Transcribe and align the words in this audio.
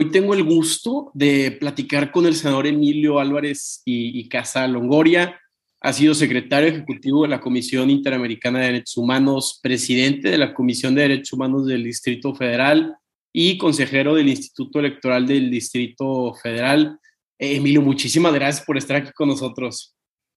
Hoy 0.00 0.12
tengo 0.12 0.32
el 0.32 0.44
gusto 0.44 1.10
de 1.12 1.50
platicar 1.50 2.12
con 2.12 2.24
el 2.24 2.36
senador 2.36 2.68
Emilio 2.68 3.18
Álvarez 3.18 3.82
y, 3.84 4.28
Casa 4.28 4.64
Longoria. 4.68 5.40
Ha 5.80 5.92
sido 5.92 6.14
secretario 6.14 6.68
ejecutivo 6.68 7.22
de 7.22 7.28
la 7.30 7.40
Comisión 7.40 7.90
Interamericana 7.90 8.60
de 8.60 8.66
Derechos 8.66 8.96
Humanos, 8.96 9.58
presidente 9.60 10.30
de 10.30 10.38
la 10.38 10.54
Comisión 10.54 10.94
de 10.94 11.02
Derechos 11.02 11.32
Humanos 11.32 11.66
del 11.66 11.82
Distrito 11.82 12.32
Federal 12.32 12.96
y 13.32 13.58
consejero 13.58 14.14
del 14.14 14.28
Instituto 14.28 14.78
Electoral 14.78 15.26
del 15.26 15.50
Distrito 15.50 16.32
Federal. 16.34 16.96
Eh, 17.36 17.56
Emilio, 17.56 17.82
muchísimas 17.82 18.32
gracias 18.32 18.64
por 18.64 18.78
estar 18.78 18.98
aquí 18.98 19.10
con 19.10 19.26
nosotros. 19.26 19.96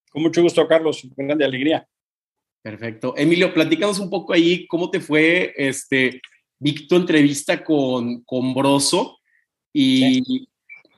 Con 0.09 0.23
mucho 0.23 0.41
gusto, 0.41 0.67
Carlos. 0.67 1.07
Grande 1.15 1.45
alegría. 1.45 1.87
Perfecto. 2.63 3.13
Emilio, 3.15 3.53
platícanos 3.53 3.99
un 3.99 4.09
poco 4.09 4.33
ahí 4.33 4.65
cómo 4.65 4.89
te 4.89 4.99
fue 4.99 5.53
este, 5.55 6.19
vi 6.57 6.87
entrevista 6.89 7.63
con, 7.63 8.23
con 8.23 8.55
Broso 8.55 9.19
y 9.73 10.47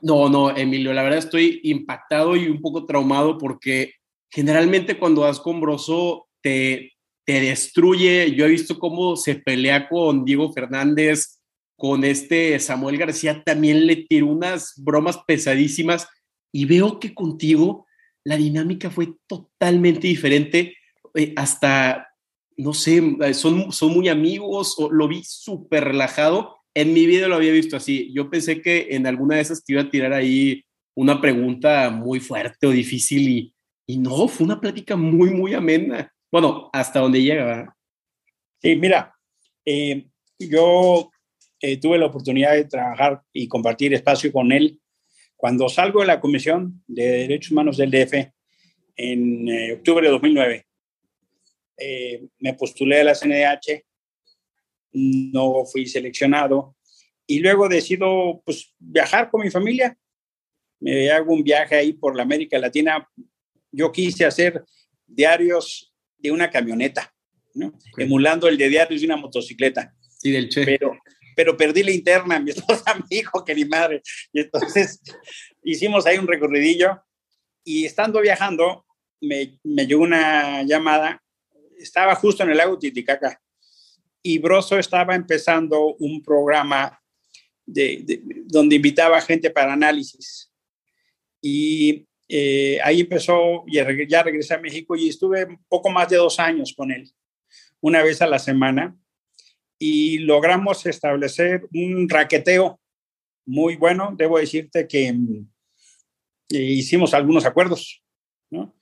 no, 0.03 0.27
no, 0.27 0.55
Emilio, 0.55 0.93
la 0.93 1.01
verdad 1.01 1.19
estoy 1.19 1.61
impactado 1.63 2.35
y 2.35 2.47
un 2.47 2.61
poco 2.61 2.85
traumado 2.85 3.37
porque 3.37 3.93
generalmente 4.29 4.99
cuando 4.99 5.21
vas 5.21 5.39
con 5.39 5.61
Broso 5.61 6.27
te, 6.41 6.93
te 7.25 7.39
destruye. 7.39 8.35
Yo 8.35 8.45
he 8.45 8.49
visto 8.49 8.79
cómo 8.79 9.15
se 9.15 9.35
pelea 9.35 9.87
con 9.87 10.25
Diego 10.25 10.51
Fernández, 10.51 11.39
con 11.77 12.03
este 12.03 12.59
Samuel 12.59 12.97
García, 12.97 13.43
también 13.43 13.87
le 13.87 13.95
tiró 13.95 14.27
unas 14.27 14.73
bromas 14.77 15.19
pesadísimas 15.25 16.07
y 16.51 16.65
veo 16.65 16.99
que 16.99 17.13
contigo 17.13 17.87
la 18.25 18.37
dinámica 18.37 18.89
fue 18.89 19.13
totalmente 19.27 20.07
diferente. 20.07 20.75
Eh, 21.13 21.33
hasta, 21.35 22.09
no 22.57 22.73
sé, 22.73 23.01
son, 23.33 23.71
son 23.71 23.93
muy 23.93 24.09
amigos, 24.09 24.75
o 24.77 24.91
lo 24.91 25.07
vi 25.07 25.23
súper 25.23 25.85
relajado 25.85 26.62
en 26.73 26.93
mi 26.93 27.05
vida 27.05 27.27
lo 27.27 27.35
había 27.35 27.51
visto 27.51 27.77
así. 27.77 28.11
Yo 28.13 28.29
pensé 28.29 28.61
que 28.61 28.87
en 28.91 29.07
alguna 29.07 29.35
de 29.35 29.41
esas 29.41 29.63
te 29.63 29.73
iba 29.73 29.81
a 29.81 29.89
tirar 29.89 30.13
ahí 30.13 30.63
una 30.95 31.19
pregunta 31.21 31.89
muy 31.89 32.19
fuerte 32.19 32.67
o 32.67 32.71
difícil 32.71 33.29
y, 33.29 33.53
y 33.87 33.97
no, 33.97 34.27
fue 34.27 34.45
una 34.45 34.59
plática 34.59 34.95
muy, 34.95 35.29
muy 35.31 35.53
amena. 35.53 36.11
Bueno, 36.31 36.69
hasta 36.73 36.99
donde 36.99 37.21
llega, 37.21 37.75
Sí, 38.63 38.77
mira, 38.77 39.13
eh, 39.65 40.05
yo 40.39 41.11
eh, 41.59 41.77
tuve 41.81 41.97
la 41.97 42.05
oportunidad 42.05 42.53
de 42.53 42.63
trabajar 42.63 43.21
y 43.33 43.49
compartir 43.49 43.93
espacio 43.93 44.31
con 44.31 44.53
él 44.53 44.79
cuando 45.35 45.67
salgo 45.67 45.99
de 45.99 46.07
la 46.07 46.21
Comisión 46.21 46.81
de 46.87 47.03
Derechos 47.03 47.51
Humanos 47.51 47.75
del 47.75 47.91
DF 47.91 48.31
en 48.95 49.49
eh, 49.49 49.73
octubre 49.73 50.05
de 50.05 50.11
2009. 50.13 50.65
me 52.39 52.53
postulé 52.53 53.01
a 53.01 53.03
la 53.03 53.15
CNDH 53.15 53.83
no 54.93 55.65
fui 55.65 55.85
seleccionado 55.87 56.75
y 57.25 57.39
luego 57.39 57.69
decido 57.69 58.41
pues 58.45 58.73
viajar 58.79 59.29
con 59.29 59.41
mi 59.41 59.49
familia. 59.49 59.97
Me 60.79 61.09
hago 61.09 61.33
un 61.33 61.43
viaje 61.43 61.75
ahí 61.75 61.93
por 61.93 62.15
la 62.15 62.23
América 62.23 62.57
Latina. 62.59 63.07
Yo 63.71 63.91
quise 63.91 64.25
hacer 64.25 64.63
diarios 65.05 65.93
de 66.17 66.31
una 66.31 66.49
camioneta, 66.49 67.13
emulando 67.97 68.47
el 68.47 68.57
de 68.57 68.69
diarios 68.69 69.01
de 69.01 69.07
una 69.07 69.17
motocicleta. 69.17 69.93
Sí, 70.19 70.31
del 70.31 70.49
Che. 70.49 70.65
Pero, 70.65 70.97
pero 71.35 71.57
perdí 71.57 71.83
la 71.83 71.91
interna, 71.91 72.39
mi 72.39 72.51
esposa 72.51 72.93
me 72.95 73.05
dijo 73.09 73.43
que 73.43 73.55
mi 73.55 73.65
madre. 73.65 74.01
Y 74.31 74.41
entonces 74.41 75.01
hicimos 75.63 76.05
ahí 76.05 76.17
un 76.17 76.27
recorridillo 76.27 77.01
y 77.63 77.85
estando 77.85 78.19
viajando 78.21 78.85
me, 79.21 79.57
me 79.63 79.87
llegó 79.87 80.03
una 80.03 80.63
llamada. 80.63 81.23
Estaba 81.77 82.15
justo 82.15 82.43
en 82.43 82.51
el 82.51 82.57
lago 82.57 82.77
Titicaca 82.77 83.41
y 84.23 84.39
Broso 84.39 84.79
estaba 84.79 85.13
empezando 85.13 85.95
un 85.99 86.23
programa 86.23 86.97
de, 87.65 88.21
donde 88.45 88.77
invitaba 88.77 89.19
gente 89.21 89.49
para 89.51 89.73
análisis. 89.73 90.49
Y 91.41 92.07
eh, 92.29 92.79
ahí 92.83 93.01
empezó, 93.01 93.65
ya 93.67 93.83
regresé 94.23 94.53
a 94.53 94.59
México 94.59 94.95
y 94.95 95.09
estuve 95.09 95.59
poco 95.67 95.89
más 95.89 96.09
de 96.09 96.15
dos 96.15 96.39
años 96.39 96.73
con 96.75 96.91
él, 96.91 97.11
una 97.81 98.01
vez 98.01 98.21
a 98.21 98.27
la 98.27 98.39
semana, 98.39 98.97
y 99.77 100.19
logramos 100.19 100.85
establecer 100.85 101.67
un 101.73 102.07
raqueteo 102.07 102.79
muy 103.45 103.75
bueno. 103.75 104.15
Debo 104.17 104.39
decirte 104.39 104.87
que 104.87 105.11
mm, 105.11 105.49
hicimos 106.47 107.13
algunos 107.13 107.45
acuerdos, 107.45 108.01
¿no? 108.49 108.73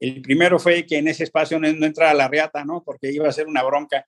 El 0.00 0.22
primero 0.22 0.58
fue 0.58 0.86
que 0.86 0.96
en 0.96 1.08
ese 1.08 1.24
espacio 1.24 1.58
no, 1.58 1.70
no 1.72 1.84
entrara 1.84 2.14
la 2.14 2.28
reata, 2.28 2.64
¿no? 2.64 2.82
Porque 2.82 3.12
iba 3.12 3.28
a 3.28 3.32
ser 3.32 3.48
una 3.48 3.64
bronca 3.64 4.06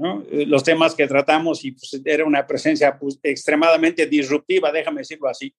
eh, 0.00 0.46
los 0.46 0.62
temas 0.62 0.94
que 0.94 1.08
tratamos 1.08 1.64
y 1.64 1.72
pues, 1.72 2.00
era 2.04 2.24
una 2.24 2.46
presencia 2.46 2.96
pues, 2.96 3.18
extremadamente 3.22 4.06
disruptiva, 4.06 4.70
déjame 4.70 5.00
decirlo 5.00 5.28
así. 5.28 5.54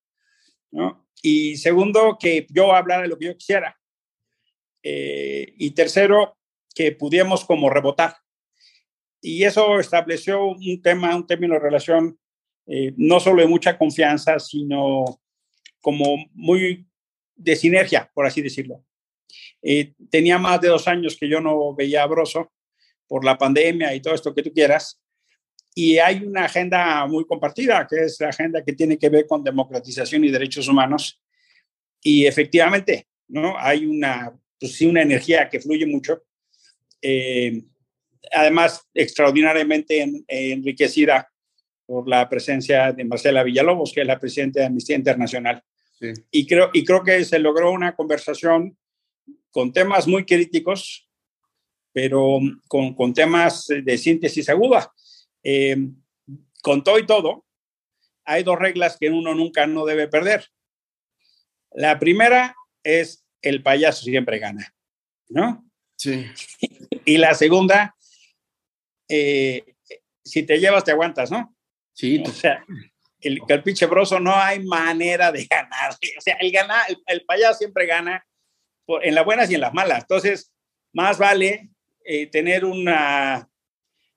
Y 1.22 1.58
segundo, 1.58 2.18
que 2.20 2.48
yo 2.50 2.74
hablara 2.74 3.08
lo 3.08 3.18
que 3.18 3.26
yo 3.26 3.38
quisiera. 3.38 3.78
Eh, 4.82 5.54
y 5.58 5.72
tercero, 5.72 6.38
que 6.74 6.94
pudiéramos 6.94 7.44
como 7.44 7.70
rebotar. 7.70 8.16
Y 9.22 9.44
eso 9.44 9.80
estableció 9.80 10.46
un 10.46 10.82
tema, 10.82 11.16
un 11.16 11.28
término 11.28 11.56
de 11.56 11.60
relación 11.60 12.18
eh, 12.66 12.94
no 12.96 13.20
solo 13.20 13.42
de 13.42 13.48
mucha 13.48 13.78
confianza, 13.78 14.40
sino 14.40 15.04
como 15.82 16.30
muy 16.34 16.88
de 17.36 17.56
sinergia, 17.56 18.10
por 18.14 18.26
así 18.26 18.42
decirlo. 18.42 18.86
tenía 20.10 20.38
más 20.38 20.62
de 20.62 20.70
dos 20.70 20.88
años 20.88 21.18
que 21.20 21.28
yo 21.28 21.42
no 21.42 21.76
veía 21.76 22.04
a 22.04 22.08
Broso 22.08 22.52
por 23.10 23.26
la 23.26 23.38
pandemia 23.38 23.94
y 23.94 24.00
todo 24.00 24.14
esto 24.14 24.34
que 24.34 24.44
tú 24.44 24.54
quieras. 24.54 25.02
Y 25.76 25.98
hay 25.98 26.24
una 26.24 26.46
agenda 26.46 27.06
muy 27.08 27.26
compartida, 27.26 27.86
que 27.90 28.04
es 28.04 28.20
la 28.20 28.30
agenda 28.30 28.64
que 28.64 28.74
tiene 28.74 28.98
que 28.98 29.10
ver 29.10 29.28
con 29.28 29.44
democratización 29.44 30.24
y 30.24 30.30
derechos 30.30 30.68
humanos. 30.68 31.22
Y 32.02 32.26
efectivamente, 32.26 33.08
¿no? 33.28 33.58
Hay 33.58 33.86
una, 33.86 34.32
pues 34.60 34.74
sí, 34.76 34.86
una 34.86 35.02
energía 35.02 35.50
que 35.50 35.60
fluye 35.60 35.86
mucho. 35.86 36.24
Eh, 37.02 37.64
además, 38.32 38.88
extraordinariamente 38.94 40.24
enriquecida 40.28 41.30
por 41.86 42.08
la 42.08 42.30
presencia 42.30 42.92
de 42.92 43.04
Marcela 43.04 43.44
Villalobos, 43.44 43.92
que 43.94 44.02
es 44.02 44.08
la 44.08 44.20
presidenta 44.20 44.60
de 44.60 44.68
Amnistía 44.68 44.96
Internacional. 44.96 45.64
Y, 46.32 46.46
creo, 46.46 46.70
y 46.74 46.86
creo 46.86 47.04
que 47.04 47.26
se 47.26 47.40
logró 47.40 47.72
una 47.72 47.96
conversación 47.96 48.78
con 49.52 49.74
temas 49.74 50.08
muy 50.08 50.26
críticos, 50.26 51.09
pero 51.92 52.40
con, 52.68 52.94
con 52.94 53.14
temas 53.14 53.68
de 53.68 53.98
síntesis 53.98 54.50
aguda. 54.50 54.92
Eh, 55.44 55.78
con 56.62 56.84
todo 56.84 57.00
y 57.00 57.06
todo, 57.06 57.46
hay 58.26 58.44
dos 58.44 58.60
reglas 58.60 58.98
que 59.00 59.10
uno 59.10 59.34
nunca 59.34 59.66
no 59.66 59.86
debe 59.86 60.08
perder. 60.08 60.46
La 61.72 62.00
primera 62.00 62.56
es 62.84 63.26
el 63.42 63.64
payaso 63.64 64.04
siempre 64.04 64.40
gana, 64.40 64.74
¿no? 65.30 65.66
Sí. 65.96 66.26
Y 67.06 67.18
la 67.18 67.34
segunda, 67.34 67.96
eh, 69.08 69.76
si 70.24 70.44
te 70.44 70.60
llevas, 70.60 70.84
te 70.84 70.92
aguantas, 70.92 71.32
¿no? 71.32 71.56
Sí. 71.94 72.22
O 72.26 72.32
sea, 72.32 72.64
el, 73.22 73.40
el 73.48 73.64
pinche 73.64 73.86
broso 73.86 74.20
no 74.20 74.36
hay 74.36 74.64
manera 74.66 75.32
de 75.32 75.46
ganar. 75.46 75.94
O 76.18 76.22
sea, 76.22 76.36
el, 76.40 76.52
gana, 76.52 76.84
el, 77.08 77.26
payaso 77.26 77.58
siempre 77.60 77.86
gana 77.86 78.26
en 79.02 79.16
las 79.16 79.26
buenas 79.26 79.50
y 79.50 79.56
en 79.56 79.62
las 79.62 79.74
malas. 79.74 80.02
Entonces, 80.02 80.52
más 80.94 81.18
vale 81.18 81.70
eh, 82.04 82.28
tener 82.28 82.66
una 82.66 83.50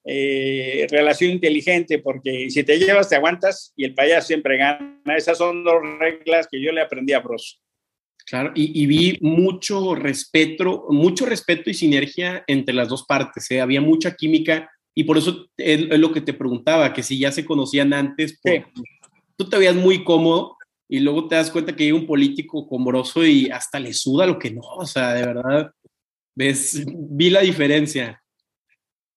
eh, 0.05 0.87
relación 0.91 1.31
inteligente, 1.31 1.99
porque 1.99 2.51
si 2.51 2.65
te 2.65 2.79
llevas, 2.79 3.09
te 3.09 3.17
aguantas 3.17 3.73
y 3.77 3.85
el 3.85 3.95
payaso 3.95 4.29
siempre 4.29 4.57
gana. 4.57 5.01
Esas 5.17 5.39
son 5.39 5.63
dos 5.63 5.77
reglas 5.99 6.49
que 6.51 6.61
yo 6.61 6.73
le 6.73 6.81
aprendí 6.81 7.13
a 7.13 7.21
Bros. 7.21 7.61
Claro, 8.27 8.53
y, 8.55 8.87
vi 8.87 9.19
mucho 9.21 9.95
respeto, 9.95 10.87
mucho 10.91 11.27
respeto 11.27 11.71
y 11.71 11.75
sinergia 11.75 12.45
entre 12.47 12.75
las 12.75 12.89
dos 12.89 13.05
partes. 13.05 13.51
¿eh? 13.51 13.61
Había 13.61 13.81
mucha 13.81 14.15
química 14.15 14.71
y 14.95 15.05
por 15.05 15.19
eso 15.19 15.49
es, 15.57 15.89
lo 15.99 16.13
que 16.13 16.21
te 16.21 16.33
preguntaba, 16.33 16.93
que 16.93 17.03
si 17.03 17.19
ya 17.19 17.33
se 17.33 17.45
conocían 17.45 17.93
antes, 17.93 18.41
tú 19.37 19.49
te 19.49 19.59
veías 19.59 19.75
muy 19.75 20.05
cómodo 20.05 20.57
y 20.89 21.01
luego 21.01 21.27
te 21.27 21.37
das 21.37 21.51
cuenta 21.51 21.75
que 21.75 21.85
hay 21.85 21.93
un 21.93 22.07
político 22.07 22.67
combroso 22.69 23.25
y 23.25 23.51
hasta 23.51 23.81
le 23.81 23.93
suda 23.93 24.27
lo 24.27 24.39
que 24.39 24.51
no, 24.51 24.63
o 24.63 24.87
sea, 24.87 25.15
de 25.15 25.27
verdad 25.27 25.73
¿Ves? 26.35 26.85
Vi 26.87 27.31
la 27.31 27.41
diferencia. 27.41 28.23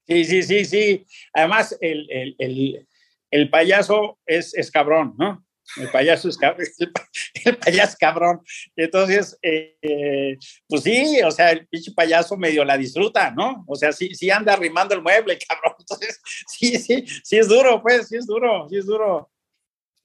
Sí, 0.07 0.23
sí, 0.25 0.43
sí, 0.43 0.65
sí. 0.65 1.05
Además, 1.33 1.75
el, 1.81 2.07
el, 2.11 2.35
el, 2.37 2.87
el 3.31 3.49
payaso 3.49 4.19
es, 4.25 4.53
es, 4.55 4.69
cabrón, 4.69 5.15
¿no? 5.17 5.43
El 5.77 5.89
payaso 5.89 6.29
es 6.29 6.37
cabrón. 6.37 6.67
El, 7.45 7.57
payaso 7.57 7.89
es 7.89 7.95
cabrón. 7.95 8.41
Entonces, 8.75 9.37
eh, 9.41 10.37
pues 10.67 10.83
sí, 10.83 11.19
o 11.23 11.31
sea, 11.31 11.51
el 11.51 11.67
pinche 11.67 11.91
payaso 11.91 12.37
medio 12.37 12.63
la 12.63 12.77
disfruta, 12.77 13.31
¿no? 13.31 13.63
O 13.67 13.75
sea, 13.75 13.91
sí, 13.91 14.13
sí 14.13 14.29
anda 14.29 14.53
arrimando 14.53 14.93
el 14.93 15.01
mueble, 15.01 15.39
cabrón. 15.47 15.73
Entonces, 15.79 16.21
sí, 16.47 16.77
sí, 16.77 17.03
sí 17.23 17.37
es 17.37 17.47
duro, 17.47 17.81
pues, 17.81 18.07
sí 18.07 18.17
es 18.17 18.27
duro, 18.27 18.67
sí 18.69 18.77
es 18.77 18.85
duro. 18.85 19.31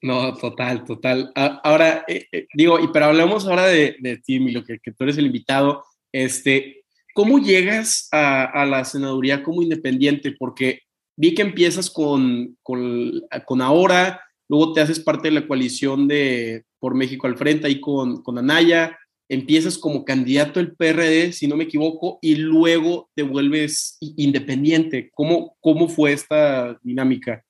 No, 0.01 0.35
total, 0.35 0.83
total. 0.83 1.31
Ahora, 1.35 2.03
eh, 2.07 2.25
eh, 2.31 2.47
digo, 2.55 2.79
y 2.79 2.87
pero 2.91 3.05
hablemos 3.05 3.45
ahora 3.45 3.67
de, 3.67 3.97
de 3.99 4.17
ti, 4.17 4.39
Milo, 4.39 4.63
que, 4.63 4.79
que 4.79 4.91
tú 4.91 5.03
eres 5.03 5.17
el 5.19 5.27
invitado. 5.27 5.85
Este, 6.11 6.80
¿Cómo 7.13 7.39
llegas 7.39 8.07
a, 8.11 8.65
la 8.65 8.85
senaduría 8.85 9.43
como 9.43 9.61
independiente? 9.61 10.33
Porque 10.37 10.81
vi 11.17 11.33
que 11.33 11.41
empiezas 11.41 11.89
con, 11.89 12.57
con, 12.63 13.61
ahora, 13.61 14.21
luego 14.47 14.73
te 14.73 14.81
haces 14.81 14.99
parte 14.99 15.27
de 15.27 15.35
la 15.35 15.47
coalición 15.47 16.07
de 16.07 16.63
Por 16.79 16.95
México 16.95 17.27
al 17.27 17.37
Frente 17.37 17.67
ahí 17.67 17.79
con, 17.81 18.23
con 18.23 18.37
Anaya, 18.37 18.97
empiezas 19.29 19.77
como 19.77 20.03
candidato 20.03 20.59
del 20.59 20.75
PRD, 20.75 21.31
si 21.31 21.47
no 21.47 21.55
me 21.55 21.63
equivoco, 21.65 22.19
y 22.21 22.35
luego 22.35 23.09
te 23.15 23.23
vuelves 23.23 23.97
independiente. 23.99 25.09
¿Cómo, 25.13 25.55
cómo 25.59 25.87
fue 25.87 26.13
esta 26.13 26.77
dinámica? 26.83 27.43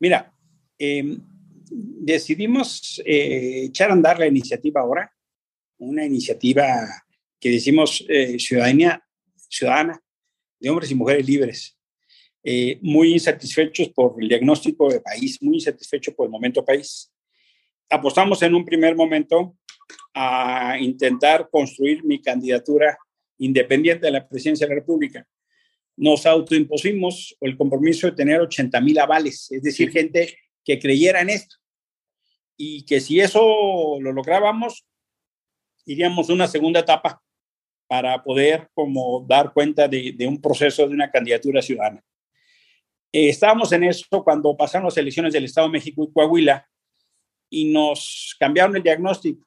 Mira, 0.00 0.32
em, 0.78 1.18
decidimos 1.70 3.02
eh, 3.06 3.64
echar 3.64 3.90
a 3.90 3.94
andar 3.94 4.18
la 4.18 4.26
iniciativa 4.26 4.82
ahora, 4.82 5.10
una 5.78 6.04
iniciativa 6.04 7.03
que 7.44 7.50
decimos 7.50 8.02
eh, 8.08 8.38
ciudadanía 8.38 9.04
ciudadana 9.50 10.02
de 10.58 10.70
hombres 10.70 10.90
y 10.90 10.94
mujeres 10.94 11.28
libres. 11.28 11.78
Eh, 12.42 12.78
muy 12.80 13.12
insatisfechos 13.12 13.90
por 13.90 14.14
el 14.18 14.30
diagnóstico 14.30 14.88
de 14.88 15.02
país, 15.02 15.42
muy 15.42 15.56
insatisfechos 15.56 16.14
por 16.14 16.24
el 16.24 16.30
momento 16.30 16.64
país. 16.64 17.12
Apostamos 17.90 18.40
en 18.40 18.54
un 18.54 18.64
primer 18.64 18.96
momento 18.96 19.58
a 20.14 20.78
intentar 20.80 21.50
construir 21.50 22.02
mi 22.02 22.22
candidatura 22.22 22.96
independiente 23.36 24.06
de 24.06 24.12
la 24.12 24.26
presidencia 24.26 24.66
de 24.66 24.74
la 24.74 24.80
República. 24.80 25.28
Nos 25.98 26.24
autoimpusimos 26.24 27.36
el 27.42 27.58
compromiso 27.58 28.06
de 28.06 28.16
tener 28.16 28.40
80 28.40 28.80
mil 28.80 28.98
avales, 28.98 29.52
es 29.52 29.62
decir, 29.62 29.90
gente 29.90 30.34
que 30.64 30.78
creyera 30.78 31.20
en 31.20 31.28
esto. 31.28 31.56
Y 32.56 32.86
que 32.86 33.00
si 33.00 33.20
eso 33.20 33.98
lo 34.00 34.12
lográbamos, 34.14 34.86
iríamos 35.84 36.30
a 36.30 36.32
una 36.32 36.48
segunda 36.48 36.80
etapa 36.80 37.20
para 37.94 38.20
poder 38.24 38.68
como 38.74 39.24
dar 39.28 39.52
cuenta 39.52 39.86
de, 39.86 40.12
de 40.16 40.26
un 40.26 40.40
proceso 40.40 40.88
de 40.88 40.94
una 40.94 41.12
candidatura 41.12 41.62
ciudadana. 41.62 42.02
Eh, 43.12 43.28
estábamos 43.28 43.70
en 43.70 43.84
eso 43.84 44.24
cuando 44.24 44.56
pasaron 44.56 44.86
las 44.86 44.96
elecciones 44.96 45.32
del 45.32 45.44
Estado 45.44 45.68
de 45.68 45.74
México 45.74 46.02
y 46.02 46.12
Coahuila 46.12 46.68
y 47.48 47.66
nos 47.66 48.34
cambiaron 48.40 48.74
el 48.74 48.82
diagnóstico. 48.82 49.46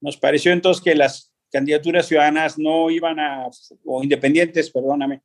Nos 0.00 0.16
pareció 0.16 0.50
entonces 0.50 0.82
que 0.82 0.94
las 0.94 1.30
candidaturas 1.52 2.06
ciudadanas 2.06 2.58
no 2.58 2.88
iban 2.88 3.20
a, 3.20 3.48
o 3.84 4.02
independientes, 4.02 4.70
perdóname, 4.70 5.20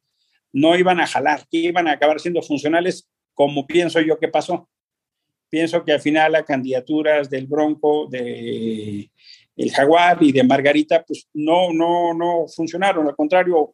no 0.52 0.76
iban 0.76 1.00
a 1.00 1.08
jalar, 1.08 1.48
que 1.50 1.60
iban 1.60 1.88
a 1.88 1.94
acabar 1.94 2.20
siendo 2.20 2.42
funcionales, 2.42 3.10
como 3.34 3.66
pienso 3.66 4.02
yo 4.02 4.20
que 4.20 4.28
pasó. 4.28 4.70
Pienso 5.48 5.86
que 5.86 5.94
al 5.94 6.02
final 6.02 6.34
las 6.34 6.44
candidaturas 6.44 7.30
del 7.30 7.48
Bronco, 7.48 8.06
de 8.08 9.10
el 9.58 9.72
Jaguar 9.72 10.22
y 10.22 10.32
de 10.32 10.44
Margarita, 10.44 11.04
pues 11.04 11.28
no, 11.34 11.74
no, 11.74 12.14
no 12.14 12.46
funcionaron. 12.48 13.08
Al 13.08 13.16
contrario, 13.16 13.74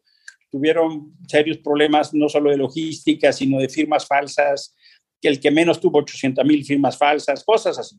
tuvieron 0.50 1.14
serios 1.28 1.58
problemas 1.58 2.14
no 2.14 2.30
solo 2.30 2.50
de 2.50 2.58
logística, 2.58 3.34
sino 3.34 3.60
de 3.60 3.68
firmas 3.68 4.08
falsas, 4.08 4.76
que 5.22 5.28
el 5.28 5.40
que 5.40 5.52
menos 5.52 5.82
tuvo 5.82 6.00
800 6.00 6.46
mil 6.46 6.64
firmas 6.64 6.98
falsas, 6.98 7.44
cosas 7.44 7.78
así. 7.78 7.98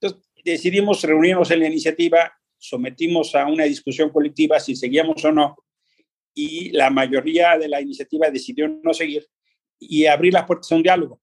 Entonces, 0.00 0.26
decidimos 0.44 1.02
reunirnos 1.02 1.50
en 1.50 1.60
la 1.60 1.66
iniciativa, 1.66 2.32
sometimos 2.56 3.34
a 3.34 3.46
una 3.46 3.64
discusión 3.64 4.08
colectiva 4.08 4.58
si 4.58 4.74
seguíamos 4.74 5.22
o 5.24 5.32
no, 5.32 5.56
y 6.34 6.70
la 6.70 6.88
mayoría 6.90 7.58
de 7.58 7.68
la 7.68 7.82
iniciativa 7.82 8.30
decidió 8.30 8.66
no 8.68 8.94
seguir 8.94 9.26
y 9.78 10.06
abrir 10.06 10.32
las 10.32 10.46
puertas 10.46 10.72
a 10.72 10.76
un 10.76 10.82
diálogo. 10.82 11.20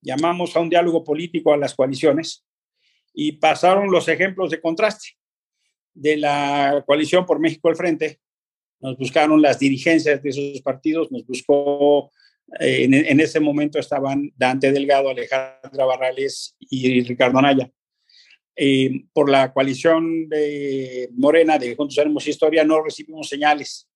Llamamos 0.00 0.56
a 0.56 0.60
un 0.60 0.68
diálogo 0.68 1.04
político 1.04 1.52
a 1.52 1.56
las 1.56 1.74
coaliciones 1.74 2.47
y 3.12 3.32
pasaron 3.32 3.90
los 3.90 4.08
ejemplos 4.08 4.50
de 4.50 4.60
contraste 4.60 5.16
de 5.94 6.16
la 6.16 6.84
coalición 6.86 7.26
por 7.26 7.40
México 7.40 7.68
al 7.68 7.76
frente. 7.76 8.20
Nos 8.80 8.96
buscaron 8.96 9.42
las 9.42 9.58
dirigencias 9.58 10.22
de 10.22 10.30
esos 10.30 10.62
partidos, 10.62 11.10
nos 11.10 11.26
buscó, 11.26 12.12
eh, 12.60 12.84
en, 12.84 13.20
ese 13.20 13.40
momento 13.40 13.78
estaban 13.78 14.32
Dante 14.36 14.70
Delgado, 14.70 15.08
Alejandra 15.08 15.84
Barrales 15.84 16.56
y 16.60 17.02
Ricardo 17.02 17.38
Anaya. 17.38 17.70
Eh, 18.60 19.04
por 19.12 19.30
la 19.30 19.52
coalición 19.52 20.28
de 20.28 21.08
Morena 21.12 21.58
de 21.58 21.76
Juntos 21.76 21.96
Haremos 21.96 22.26
Historia 22.26 22.64
no 22.64 22.82
recibimos 22.82 23.28
señales. 23.28 23.88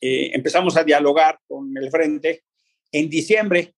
Eh, 0.00 0.30
empezamos 0.34 0.76
a 0.76 0.84
dialogar 0.84 1.40
con 1.46 1.76
el 1.76 1.90
frente. 1.90 2.44
En 2.92 3.08
diciembre, 3.08 3.74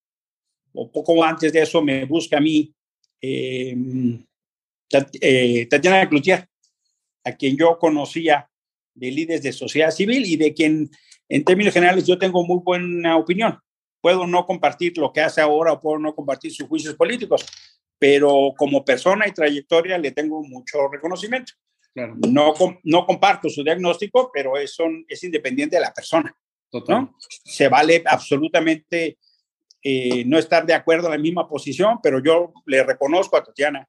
o 0.75 0.91
poco 0.91 1.23
antes 1.25 1.53
de 1.53 1.63
eso, 1.63 1.83
me 1.83 2.05
busca 2.05 2.37
a 2.39 2.41
mí 2.41 2.75
eh, 3.23 3.75
Tatiana 4.89 6.09
Cloutier, 6.09 6.49
a 7.25 7.33
quien 7.33 7.57
yo 7.57 7.79
conocía 7.79 8.49
de 8.95 9.11
líderes 9.11 9.43
de 9.43 9.53
sociedad 9.53 9.91
civil 9.91 10.25
y 10.25 10.37
de 10.37 10.55
quien, 10.55 10.91
en 11.29 11.45
términos 11.45 11.75
generales, 11.75 12.07
yo 12.07 12.19
tengo 12.19 12.45
muy 12.45 12.61
buena 12.65 13.17
opinión. 13.17 13.59
Puedo 14.01 14.27
no 14.27 14.47
compartir 14.47 14.97
lo 14.99 15.13
que 15.13 15.21
hace 15.21 15.41
ahora 15.41 15.73
o 15.73 15.81
puedo 15.81 15.99
no 15.99 16.15
compartir 16.15 16.53
sus 16.53 16.69
juicios 16.69 16.95
políticos, 16.95 17.45
pero 17.99 18.53
como 18.57 18.85
persona 18.85 19.27
y 19.27 19.33
trayectoria 19.33 19.99
le 19.99 20.13
tengo 20.13 20.43
mucho 20.43 20.89
reconocimiento. 20.89 21.53
No, 21.95 22.53
no 22.85 23.07
comparto 23.07 23.49
su 23.49 23.65
diagnóstico, 23.65 24.31
pero 24.33 24.57
es, 24.59 24.77
es 25.09 25.25
independiente 25.25 25.77
de 25.77 25.83
la 25.83 25.95
persona. 25.95 26.35
¿no? 26.89 27.17
Se 27.45 27.69
vale 27.69 28.03
absolutamente 28.07 29.19
eh, 29.83 30.25
no 30.27 30.39
estar 30.39 30.67
de 30.67 30.75
acuerdo 30.75 31.07
en 31.07 31.13
la 31.13 31.19
misma 31.19 31.49
posición, 31.49 31.99
pero 32.03 32.23
yo 32.23 32.53
le 32.67 32.83
reconozco 32.83 33.37
a 33.37 33.43
Tatiana 33.43 33.89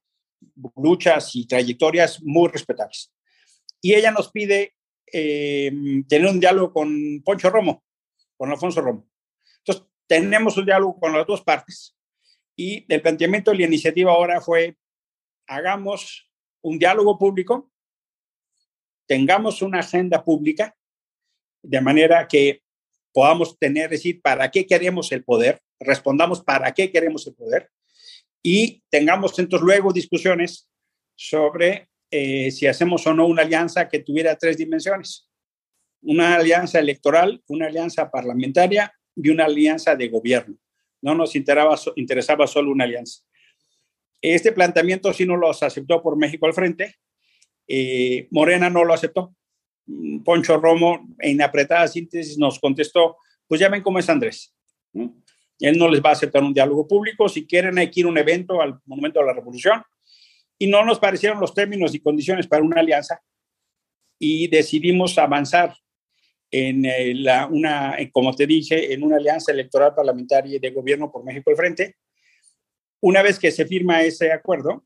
luchas 0.76 1.34
y 1.36 1.46
trayectorias 1.46 2.22
muy 2.22 2.48
respetables. 2.48 3.12
Y 3.80 3.94
ella 3.94 4.10
nos 4.10 4.30
pide 4.30 4.74
eh, 5.12 5.70
tener 6.08 6.30
un 6.30 6.40
diálogo 6.40 6.72
con 6.72 7.22
Poncho 7.24 7.50
Romo, 7.50 7.84
con 8.36 8.50
Alfonso 8.50 8.80
Romo. 8.80 9.08
Entonces, 9.58 9.84
tenemos 10.06 10.56
un 10.56 10.66
diálogo 10.66 10.98
con 10.98 11.12
las 11.12 11.26
dos 11.26 11.42
partes 11.42 11.96
y 12.56 12.84
el 12.92 13.00
planteamiento 13.00 13.50
de 13.52 13.58
la 13.58 13.66
iniciativa 13.66 14.12
ahora 14.12 14.40
fue, 14.40 14.76
hagamos 15.46 16.28
un 16.60 16.78
diálogo 16.78 17.16
público, 17.16 17.70
tengamos 19.06 19.62
una 19.62 19.80
agenda 19.80 20.24
pública, 20.24 20.76
de 21.62 21.80
manera 21.80 22.26
que 22.26 22.62
podamos 23.12 23.58
tener, 23.58 23.90
decir, 23.90 24.20
¿para 24.20 24.50
qué 24.50 24.66
queremos 24.66 25.12
el 25.12 25.24
poder? 25.24 25.62
Respondamos, 25.78 26.42
¿para 26.42 26.72
qué 26.72 26.90
queremos 26.90 27.26
el 27.26 27.34
poder? 27.34 27.70
Y 28.50 28.82
tengamos 28.88 29.38
entonces 29.38 29.62
luego 29.62 29.92
discusiones 29.92 30.70
sobre 31.14 31.90
eh, 32.10 32.50
si 32.50 32.66
hacemos 32.66 33.06
o 33.06 33.12
no 33.12 33.26
una 33.26 33.42
alianza 33.42 33.90
que 33.90 33.98
tuviera 33.98 34.38
tres 34.38 34.56
dimensiones. 34.56 35.28
Una 36.00 36.36
alianza 36.36 36.78
electoral, 36.78 37.42
una 37.48 37.66
alianza 37.66 38.10
parlamentaria 38.10 38.90
y 39.14 39.28
una 39.28 39.44
alianza 39.44 39.94
de 39.96 40.08
gobierno 40.08 40.56
no 41.02 41.14
nos 41.14 41.36
interesaba, 41.36 42.46
solo 42.46 42.70
una 42.70 42.84
alianza. 42.84 43.22
Este 44.22 44.52
planteamiento 44.52 45.12
sí 45.12 45.26
no 45.26 45.36
lo 45.36 45.50
aceptó 45.50 46.02
por 46.02 46.16
México 46.16 46.46
al 46.46 46.54
frente, 46.54 46.96
eh, 47.66 48.28
Morena 48.30 48.70
no 48.70 48.82
lo 48.82 48.94
aceptó. 48.94 49.34
Poncho 50.24 50.56
Romo, 50.56 51.14
en 51.18 51.42
apretada 51.42 51.86
síntesis, 51.86 52.38
nos 52.38 52.58
contestó, 52.58 53.18
pues 53.46 53.60
ya 53.60 53.68
ven 53.68 53.82
cómo 53.82 53.98
es 53.98 54.08
Andrés. 54.08 54.54
Él 55.60 55.78
no 55.78 55.88
les 55.88 56.00
va 56.00 56.10
a 56.10 56.12
aceptar 56.12 56.42
un 56.42 56.54
diálogo 56.54 56.86
público, 56.86 57.28
si 57.28 57.46
quieren 57.46 57.78
hay 57.78 57.90
que 57.90 58.00
ir 58.00 58.06
a 58.06 58.10
un 58.10 58.18
evento 58.18 58.60
al 58.62 58.80
Monumento 58.86 59.20
de 59.20 59.26
la 59.26 59.32
Revolución, 59.32 59.82
y 60.58 60.66
no 60.66 60.84
nos 60.84 60.98
parecieron 60.98 61.40
los 61.40 61.54
términos 61.54 61.94
y 61.94 62.00
condiciones 62.00 62.46
para 62.46 62.62
una 62.62 62.80
alianza, 62.80 63.20
y 64.18 64.48
decidimos 64.48 65.18
avanzar 65.18 65.74
en 66.50 66.84
eh, 66.84 67.14
la, 67.14 67.46
una, 67.46 67.96
como 68.12 68.34
te 68.34 68.46
dije, 68.46 68.92
en 68.92 69.02
una 69.02 69.16
alianza 69.16 69.52
electoral 69.52 69.94
parlamentaria 69.94 70.58
de 70.58 70.70
gobierno 70.70 71.10
por 71.10 71.24
México 71.24 71.50
al 71.50 71.56
frente. 71.56 71.96
Una 73.00 73.22
vez 73.22 73.38
que 73.38 73.50
se 73.50 73.66
firma 73.66 74.02
ese 74.02 74.32
acuerdo, 74.32 74.84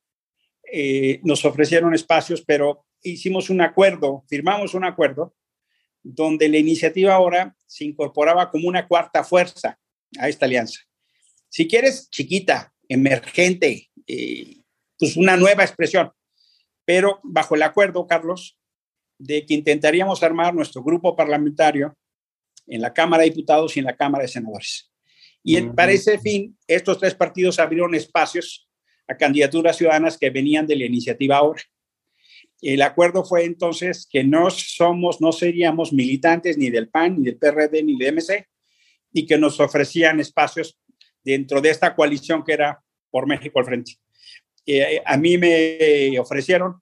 eh, 0.71 1.21
nos 1.23 1.45
ofrecieron 1.45 1.95
espacios, 1.95 2.43
pero 2.43 2.85
hicimos 3.03 3.49
un 3.49 3.61
acuerdo, 3.61 4.25
firmamos 4.29 4.75
un 4.75 4.85
acuerdo 4.85 5.35
donde 6.03 6.49
la 6.49 6.59
iniciativa 6.59 7.15
ahora 7.15 7.57
se 7.65 7.85
incorporaba 7.85 8.51
como 8.51 8.69
una 8.69 8.89
cuarta 8.89 9.23
fuerza 9.23 9.79
a 10.19 10.29
esta 10.29 10.47
alianza. 10.47 10.81
Si 11.49 11.69
quieres, 11.69 12.09
chiquita, 12.11 12.73
emergente, 12.89 13.91
eh, 14.07 14.63
pues 14.99 15.17
una 15.17 15.37
nueva 15.37 15.65
expresión, 15.65 16.11
pero 16.85 17.21
bajo 17.23 17.55
el 17.55 17.63
acuerdo, 17.63 18.07
Carlos, 18.07 18.59
de 19.19 19.47
que 19.47 19.55
intentaríamos 19.55 20.23
armar 20.23 20.55
nuestro 20.55 20.83
grupo 20.83 21.15
parlamentario 21.15 21.97
en 22.67 22.81
la 22.81 22.93
Cámara 22.93 23.23
de 23.23 23.31
Diputados 23.31 23.77
y 23.77 23.81
en 23.81 23.87
la 23.87 23.97
Cámara 23.97 24.23
de 24.23 24.29
Senadores. 24.29 24.91
Y 25.45 25.61
para 25.61 25.93
ese 25.93 26.19
fin, 26.19 26.57
estos 26.67 26.99
tres 26.99 27.15
partidos 27.15 27.59
abrieron 27.59 27.95
espacios 27.95 28.69
a 29.09 29.17
candidaturas 29.17 29.77
ciudadanas 29.77 30.17
que 30.17 30.31
venían 30.31 30.67
de 30.67 30.77
la 30.77 30.87
iniciativa 30.87 31.37
ahora. 31.37 31.63
El 32.61 32.83
acuerdo 32.83 33.25
fue 33.25 33.45
entonces 33.45 34.07
que 34.09 34.23
no 34.23 34.49
somos, 34.51 35.21
no 35.21 35.33
seríamos 35.33 35.93
militantes 35.93 36.57
ni 36.57 36.71
del 36.71 36.89
PAN, 36.89 37.19
ni 37.19 37.25
del 37.25 37.37
PRD, 37.37 37.83
ni 37.83 37.97
del 37.97 38.15
MC, 38.15 38.47
y 39.13 39.27
que 39.27 39.39
nos 39.39 39.61
ofrecían 39.61 40.21
espacios 40.21 40.79
dentro 41.25 41.61
de 41.61 41.71
esta 41.71 41.95
coalición 41.95 42.45
que 42.45 42.53
era 42.53 42.83
por 43.11 43.27
México 43.27 43.59
al 43.59 43.65
frente. 43.65 43.93
Eh, 44.67 45.03
a 45.05 45.17
mí 45.17 45.39
me 45.39 46.19
ofrecieron 46.19 46.81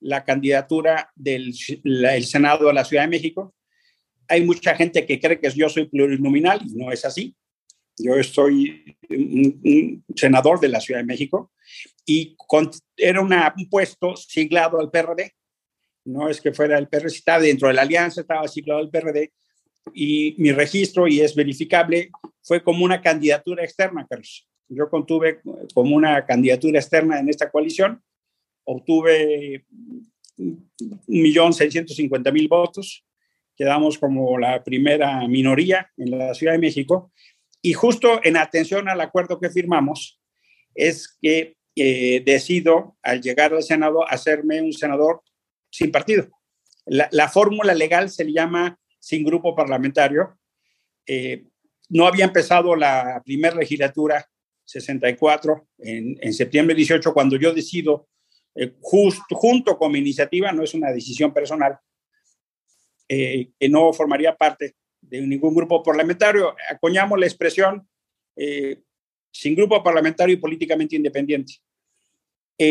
la 0.00 0.24
candidatura 0.24 1.10
del 1.14 1.54
el 1.84 2.24
Senado 2.24 2.66
de 2.66 2.72
la 2.72 2.84
Ciudad 2.84 3.04
de 3.04 3.08
México. 3.08 3.54
Hay 4.28 4.44
mucha 4.44 4.74
gente 4.74 5.06
que 5.06 5.20
cree 5.20 5.40
que 5.40 5.50
yo 5.50 5.68
soy 5.68 5.88
plurinominal 5.88 6.60
y 6.64 6.74
no 6.74 6.90
es 6.92 7.04
así. 7.04 7.34
Yo 7.98 8.16
estoy 8.16 8.96
un, 9.10 10.04
senador 10.16 10.60
de 10.60 10.68
la 10.68 10.80
Ciudad 10.80 11.00
de 11.00 11.06
México 11.06 11.52
y 12.06 12.36
era 12.96 13.20
un 13.20 13.68
puesto 13.70 14.16
siglado 14.16 14.80
al 14.80 14.90
PRD. 14.90 15.32
No 16.04 16.28
es 16.28 16.40
que 16.40 16.52
fuera 16.52 16.78
el 16.78 16.88
PRD, 16.88 17.06
estaba 17.06 17.40
dentro 17.40 17.68
de 17.68 17.74
la 17.74 17.82
alianza, 17.82 18.22
estaba 18.22 18.48
siglado 18.48 18.80
al 18.80 18.90
PRD 18.90 19.32
y 19.94 20.34
mi 20.38 20.52
registro, 20.52 21.08
y 21.08 21.20
es 21.20 21.34
verificable, 21.34 22.10
fue 22.42 22.62
como 22.62 22.84
una 22.84 23.00
candidatura 23.00 23.64
externa, 23.64 24.06
Carlos. 24.08 24.48
Yo 24.68 24.88
contuve 24.88 25.40
como 25.74 25.96
una 25.96 26.24
candidatura 26.24 26.78
externa 26.80 27.20
en 27.20 27.28
esta 27.28 27.50
coalición, 27.50 28.02
obtuve 28.64 29.66
1.650.000 30.38 32.48
votos, 32.48 33.04
quedamos 33.56 33.98
como 33.98 34.38
la 34.38 34.64
primera 34.64 35.26
minoría 35.28 35.90
en 35.96 36.18
la 36.18 36.34
Ciudad 36.34 36.54
de 36.54 36.58
México, 36.58 37.12
y 37.60 37.74
justo 37.74 38.20
en 38.24 38.36
atención 38.36 38.88
al 38.88 39.00
acuerdo 39.00 39.38
que 39.38 39.50
firmamos, 39.50 40.20
es 40.74 41.16
que 41.20 41.56
eh, 41.76 42.22
decido, 42.24 42.96
al 43.02 43.20
llegar 43.20 43.54
al 43.54 43.62
Senado, 43.62 44.08
hacerme 44.08 44.60
un 44.60 44.72
senador 44.72 45.22
sin 45.70 45.90
partido. 45.90 46.28
La, 46.84 47.08
la 47.12 47.28
fórmula 47.28 47.74
legal 47.74 48.10
se 48.10 48.24
le 48.24 48.32
llama 48.32 48.78
sin 49.02 49.24
grupo 49.24 49.54
parlamentario. 49.54 50.38
Eh, 51.04 51.44
no 51.88 52.06
había 52.06 52.24
empezado 52.24 52.76
la 52.76 53.20
primera 53.24 53.56
legislatura 53.56 54.24
64 54.64 55.68
en, 55.78 56.16
en, 56.20 56.32
septiembre 56.32 56.76
18 56.76 57.12
cuando 57.12 57.36
yo 57.36 57.52
decido, 57.52 58.08
eh, 58.54 58.76
justo, 58.80 59.34
junto 59.34 59.76
con 59.76 59.90
mi 59.90 59.98
iniciativa, 59.98 60.52
no 60.52 60.62
es 60.62 60.72
una 60.74 60.92
decisión 60.92 61.34
personal, 61.34 61.76
eh, 63.08 63.50
que 63.58 63.68
no 63.68 63.92
formaría 63.92 64.36
parte 64.36 64.76
de 65.00 65.20
ningún 65.22 65.52
grupo 65.52 65.82
parlamentario. 65.82 66.54
Acoñamos 66.70 67.18
la 67.18 67.26
expresión 67.26 67.86
sin 69.30 69.54
grupo 69.54 69.82
parlamentario 69.82 70.34
y 70.34 70.38
políticamente 70.38 70.96
independiente. 70.96 71.54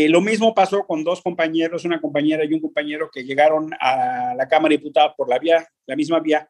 Lo 0.09 0.21
mismo 0.21 0.53
pasó 0.53 0.85
con 0.85 1.03
dos 1.03 1.21
compañeros, 1.21 1.85
una 1.85 1.99
compañera 1.99 2.45
y 2.45 2.53
un 2.53 2.61
compañero 2.61 3.09
que 3.11 3.23
llegaron 3.23 3.71
a 3.79 4.33
la 4.35 4.47
Cámara 4.47 4.69
de 4.69 4.77
Diputados 4.77 5.13
por 5.17 5.27
la 5.27 5.39
vía 5.39 5.67
la 5.85 5.95
misma 5.95 6.19
vía, 6.19 6.49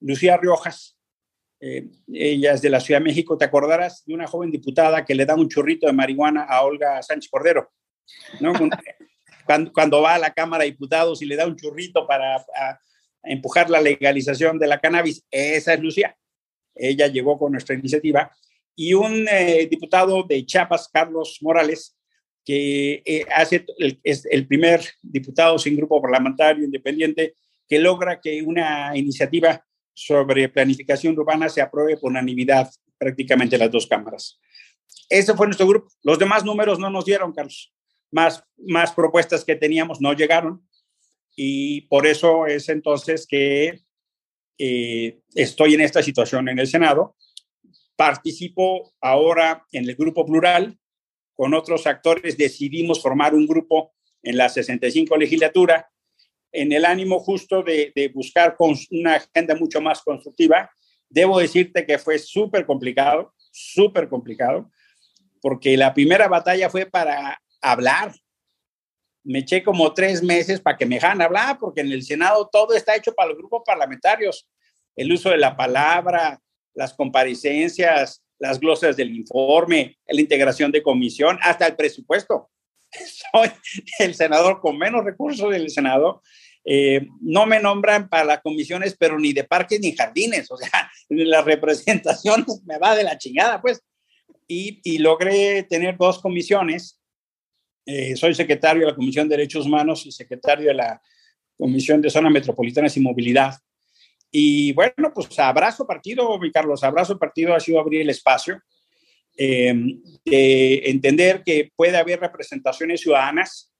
Lucía 0.00 0.36
Riojas, 0.36 0.96
eh, 1.60 1.86
ella 2.12 2.52
es 2.52 2.60
de 2.60 2.68
la 2.68 2.80
Ciudad 2.80 3.00
de 3.00 3.04
México, 3.04 3.38
te 3.38 3.46
acordarás 3.46 4.04
de 4.04 4.12
una 4.12 4.26
joven 4.26 4.50
diputada 4.50 5.04
que 5.04 5.14
le 5.14 5.24
da 5.24 5.34
un 5.34 5.48
churrito 5.48 5.86
de 5.86 5.94
marihuana 5.94 6.42
a 6.42 6.62
Olga 6.62 7.02
Sánchez 7.02 7.30
Cordero, 7.30 7.72
cuando, 9.72 10.02
va 10.02 10.14
a 10.14 10.18
la 10.18 10.34
Cámara 10.34 10.64
de 10.64 10.70
Diputados 10.70 11.22
y 11.22 11.26
le 11.26 11.36
da 11.36 11.46
un 11.46 11.56
churrito 11.56 12.06
para 12.06 12.44
empujar 13.22 13.70
la 13.70 13.80
legalización 13.80 14.58
de 14.58 14.66
la 14.66 14.80
cannabis, 14.80 15.24
esa 15.30 15.72
es 15.72 15.80
Lucía. 15.80 16.16
Ella 16.74 17.06
llegó 17.06 17.38
con 17.38 17.52
nuestra 17.52 17.74
iniciativa. 17.74 18.30
Y 18.76 18.92
un 18.92 19.26
eh, 19.30 19.66
diputado 19.70 20.22
de 20.24 20.44
Chiapas, 20.44 20.88
Carlos 20.92 21.38
Morales, 21.40 21.96
que 22.44 23.02
eh, 23.04 23.24
hace 23.34 23.64
es 24.02 24.26
el 24.26 24.46
primer 24.46 24.82
diputado 25.02 25.58
sin 25.58 25.76
grupo 25.76 26.00
parlamentario 26.00 26.64
independiente 26.64 27.34
que 27.66 27.78
logra 27.78 28.20
que 28.20 28.42
una 28.42 28.96
iniciativa 28.96 29.64
sobre 29.94 30.48
planificación 30.48 31.18
urbana 31.18 31.48
se 31.48 31.62
apruebe 31.62 31.96
por 31.96 32.10
unanimidad 32.10 32.70
prácticamente 32.98 33.56
las 33.56 33.70
dos 33.70 33.86
cámaras. 33.86 34.40
Ese 35.08 35.34
fue 35.34 35.46
nuestro 35.46 35.66
grupo. 35.66 35.88
Los 36.02 36.18
demás 36.18 36.44
números 36.44 36.78
no 36.78 36.90
nos 36.90 37.04
dieron, 37.04 37.32
Carlos. 37.32 37.72
Más, 38.10 38.44
más 38.58 38.92
propuestas 38.92 39.44
que 39.44 39.56
teníamos 39.56 40.00
no 40.00 40.12
llegaron 40.12 40.66
y 41.36 41.82
por 41.82 42.06
eso 42.06 42.46
es 42.46 42.68
entonces 42.68 43.26
que 43.26 43.80
eh, 44.58 45.20
estoy 45.34 45.74
en 45.74 45.80
esta 45.80 46.02
situación 46.02 46.48
en 46.48 46.58
el 46.58 46.66
Senado. 46.66 47.16
Participo 47.96 48.92
ahora 49.00 49.66
en 49.72 49.88
el 49.88 49.96
grupo 49.96 50.24
plural. 50.24 50.78
Con 51.34 51.54
otros 51.54 51.86
actores 51.86 52.36
decidimos 52.36 53.02
formar 53.02 53.34
un 53.34 53.46
grupo 53.46 53.92
en 54.22 54.36
la 54.36 54.48
65 54.48 55.16
legislatura 55.16 55.88
en 56.54 56.72
el 56.72 56.84
ánimo 56.84 57.18
justo 57.18 57.62
de, 57.62 58.10
buscar 58.14 58.56
con 58.56 58.74
una 58.92 59.16
agenda 59.16 59.54
mucho 59.56 59.80
más 59.80 60.00
constructiva. 60.02 60.70
Debo 61.08 61.38
decirte 61.38 61.84
que 61.84 61.98
fue 61.98 62.18
súper 62.18 62.64
complicado, 62.64 63.34
súper 63.50 64.08
complicado, 64.08 64.70
porque 65.42 65.76
la 65.76 65.92
primera 65.92 66.28
batalla 66.28 66.70
fue 66.70 66.86
para 66.86 67.42
hablar. 67.60 68.14
Me 69.24 69.40
eché 69.40 69.64
como 69.64 69.92
tres 69.92 70.22
meses 70.22 70.60
para 70.60 70.76
que 70.76 70.86
me 70.86 70.96
dejaran 70.96 71.22
hablar, 71.22 71.58
porque 71.58 71.80
en 71.80 71.90
el 71.90 72.04
Senado 72.04 72.48
todo 72.50 72.74
está 72.74 72.94
hecho 72.94 73.12
para 73.14 73.30
los 73.30 73.38
grupos 73.38 73.62
parlamentarios. 73.66 74.48
El 74.94 75.12
uso 75.12 75.30
de 75.30 75.38
la 75.38 75.56
palabra, 75.56 76.40
las 76.72 76.94
comparecencias, 76.94 78.23
las 78.46 78.60
glosas 78.60 78.96
del 78.96 79.14
informe, 79.14 79.98
la 80.06 80.20
integración 80.20 80.70
de 80.70 80.82
comisión, 80.82 81.38
hasta 81.42 81.66
el 81.66 81.76
presupuesto. 81.76 82.50
Soy 83.32 83.50
el 83.98 84.14
senador 84.14 84.60
con 84.60 84.78
menos 84.78 85.04
recursos 85.04 85.50
del 85.50 85.70
Senado 85.70 86.22
eh, 86.66 87.06
no 87.20 87.44
me 87.44 87.60
nombran 87.60 88.08
para 88.08 88.24
las 88.24 88.40
comisiones, 88.40 88.96
pero 88.98 89.18
ni 89.18 89.34
de 89.34 89.44
parques 89.44 89.80
ni 89.80 89.94
jardines, 89.94 90.50
o 90.50 90.56
sea, 90.56 90.90
las 91.10 91.44
representaciones 91.44 92.62
me 92.64 92.78
va 92.78 92.96
de 92.96 93.04
la 93.04 93.18
chingada, 93.18 93.60
pues. 93.60 93.82
Y, 94.46 94.98
logré 94.98 95.62
tener 95.62 95.96
dos 95.96 96.20
comisiones. 96.20 97.00
Eh, 97.86 98.14
soy 98.14 98.34
secretario 98.34 98.82
de 98.82 98.90
la 98.90 98.94
Comisión 98.94 99.28
de 99.28 99.36
Derechos 99.36 99.66
Humanos 99.66 100.04
y 100.06 100.12
secretario 100.12 100.68
de 100.68 100.74
la 100.74 101.02
Comisión 101.56 102.00
de 102.02 102.10
Zonas 102.10 102.32
Metropolitanas 102.32 102.96
y 102.96 103.00
Movilidad. 103.00 103.54
Y 104.36 104.72
bueno, 104.72 105.12
pues 105.14 105.38
abrazo 105.38 105.86
partido, 105.86 106.36
mi 106.40 106.50
Carlos, 106.50 106.82
abrazo 106.82 107.16
partido 107.16 107.54
ha 107.54 107.60
sido 107.60 107.78
abrir 107.78 108.00
el 108.00 108.10
espacio, 108.10 108.60
eh, 109.38 109.72
de 110.24 110.82
entender 110.86 111.44
que 111.44 111.70
puede 111.76 111.96
haber 111.96 112.18
representaciones 112.18 113.00
ciudadanas 113.00 113.72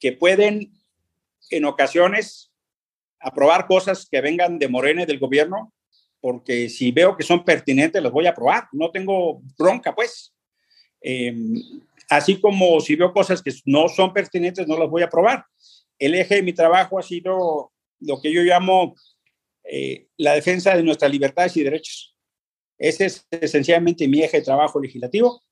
que 0.00 0.12
pueden 0.12 0.72
en 1.50 1.64
ocasiones 1.66 2.50
aprobar 3.20 3.66
cosas 3.66 4.08
que 4.10 4.22
vengan 4.22 4.58
de 4.58 4.68
Morena 4.68 5.02
y 5.02 5.04
del 5.04 5.18
gobierno, 5.18 5.74
porque 6.22 6.70
si 6.70 6.90
veo 6.90 7.14
que 7.14 7.22
son 7.22 7.44
pertinentes, 7.44 8.02
las 8.02 8.10
voy 8.10 8.24
a 8.24 8.30
aprobar. 8.30 8.66
No 8.72 8.90
tengo 8.90 9.42
bronca, 9.58 9.94
pues. 9.94 10.34
Em, 11.02 11.52
así 12.08 12.40
como 12.40 12.80
si 12.80 12.96
veo 12.96 13.12
cosas 13.12 13.42
que 13.42 13.52
no 13.66 13.90
son 13.90 14.14
pertinentes, 14.14 14.66
no 14.66 14.78
las 14.78 14.88
voy 14.88 15.02
a 15.02 15.06
aprobar. 15.06 15.44
El 15.98 16.14
eje 16.14 16.36
de 16.36 16.42
mi 16.42 16.54
trabajo 16.54 16.98
ha 16.98 17.02
sido 17.02 17.72
lo 18.00 18.22
que 18.22 18.32
yo 18.32 18.40
llamo 18.40 18.94
eh, 19.70 20.08
la 20.16 20.34
defensa 20.34 20.74
de 20.74 20.82
nuestras 20.82 21.10
libertades 21.10 21.56
y 21.56 21.62
derechos. 21.62 22.16
Ese 22.78 23.06
es 23.06 23.26
esencialmente 23.30 24.08
mi 24.08 24.22
eje 24.22 24.38
de 24.38 24.44
trabajo 24.44 24.80
legislativo. 24.80 25.42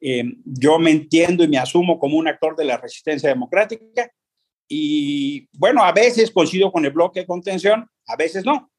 Em, 0.00 0.42
yo 0.44 0.78
me 0.78 0.90
entiendo 0.90 1.44
y 1.44 1.48
me 1.48 1.58
asumo 1.58 1.98
como 1.98 2.16
un 2.16 2.26
actor 2.26 2.56
de 2.56 2.64
la 2.64 2.78
resistencia 2.78 3.28
democrática 3.28 4.10
y 4.66 5.48
bueno, 5.52 5.84
a 5.84 5.92
veces 5.92 6.30
coincido 6.30 6.72
con 6.72 6.84
el 6.84 6.92
bloque 6.92 7.20
de 7.20 7.26
contención, 7.26 7.86
a 8.06 8.16
veces 8.16 8.44
no. 8.44 8.70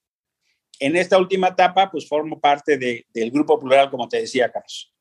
En 0.79 0.95
esta 0.95 1.17
última 1.17 1.49
etapa, 1.49 1.91
pues 1.91 2.07
formo 2.07 2.39
parte 2.39 2.77
de, 2.77 3.05
del 3.13 3.29
grupo 3.29 3.59
plural, 3.59 3.91
como 3.91 4.07
te 4.07 4.21
decía, 4.21 4.51
Carlos. 4.51 4.91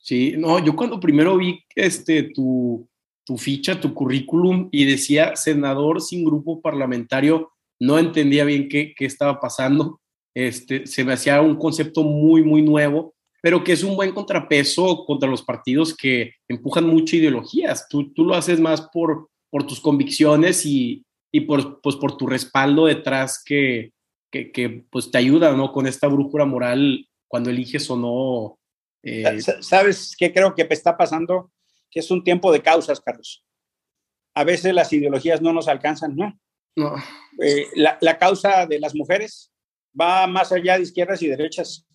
Sí, 0.00 0.34
no, 0.36 0.64
yo 0.64 0.76
cuando 0.76 1.00
primero 1.00 1.36
vi 1.36 1.58
este, 1.74 2.22
tu, 2.22 2.88
tu 3.24 3.36
ficha, 3.36 3.80
tu 3.80 3.92
currículum 3.92 4.68
y 4.70 4.84
decía 4.84 5.34
senador 5.34 6.00
sin 6.00 6.24
grupo 6.24 6.60
parlamentario, 6.60 7.50
no 7.80 7.98
entendía 7.98 8.44
bien 8.44 8.68
qué, 8.68 8.94
qué 8.96 9.04
estaba 9.04 9.40
pasando. 9.40 10.00
Este, 10.34 10.86
se 10.86 11.04
me 11.04 11.14
hacía 11.14 11.40
un 11.40 11.56
concepto 11.56 12.02
muy, 12.02 12.42
muy 12.42 12.62
nuevo, 12.62 13.14
pero 13.42 13.64
que 13.64 13.72
es 13.72 13.82
un 13.82 13.96
buen 13.96 14.12
contrapeso 14.12 15.04
contra 15.06 15.30
los 15.30 15.42
partidos 15.42 15.96
que 15.96 16.34
empujan 16.48 16.86
mucho 16.86 17.16
ideologías. 17.16 17.88
Tú, 17.88 18.12
tú 18.12 18.24
lo 18.24 18.34
haces 18.34 18.60
más 18.60 18.82
por, 18.92 19.30
por 19.50 19.66
tus 19.66 19.80
convicciones 19.80 20.66
y, 20.66 21.04
y 21.32 21.42
por, 21.42 21.80
pues, 21.80 21.96
por 21.96 22.16
tu 22.16 22.26
respaldo 22.26 22.86
detrás 22.86 23.42
que, 23.42 23.92
que, 24.30 24.52
que, 24.52 24.84
pues, 24.90 25.10
te 25.10 25.18
ayuda 25.18 25.52
¿no? 25.56 25.72
con 25.72 25.86
esta 25.86 26.08
brújula 26.08 26.44
moral 26.44 27.08
cuando 27.28 27.50
eliges 27.50 27.88
o 27.90 27.96
no. 27.96 28.58
Eh... 29.02 29.40
¿Sabes 29.60 30.14
qué 30.18 30.32
creo 30.32 30.54
que 30.54 30.66
está 30.70 30.96
pasando? 30.96 31.50
Que 31.90 32.00
es 32.00 32.10
un 32.10 32.24
tiempo 32.24 32.52
de 32.52 32.62
causas, 32.62 33.00
Carlos. 33.00 33.44
A 34.34 34.44
veces 34.44 34.74
las 34.74 34.92
ideologías 34.92 35.40
no 35.40 35.52
nos 35.52 35.68
alcanzan, 35.68 36.14
¿no? 36.14 36.38
Eh, 37.42 37.66
la, 37.74 37.98
la, 38.00 38.18
causa 38.18 38.66
de 38.66 38.78
las 38.78 38.94
mujeres 38.94 39.52
va 39.98 40.26
más 40.26 40.52
allá 40.52 40.76
de 40.76 40.82
izquierdas 40.82 41.22
y 41.22 41.28
derechas. 41.28 41.86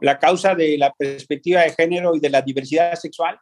La 0.00 0.18
causa 0.18 0.54
de 0.54 0.78
la 0.78 0.92
perspectiva 0.92 1.62
de 1.62 1.72
género 1.72 2.14
y 2.14 2.20
de 2.20 2.30
la 2.30 2.42
diversidad 2.42 2.94
sexual 2.94 3.38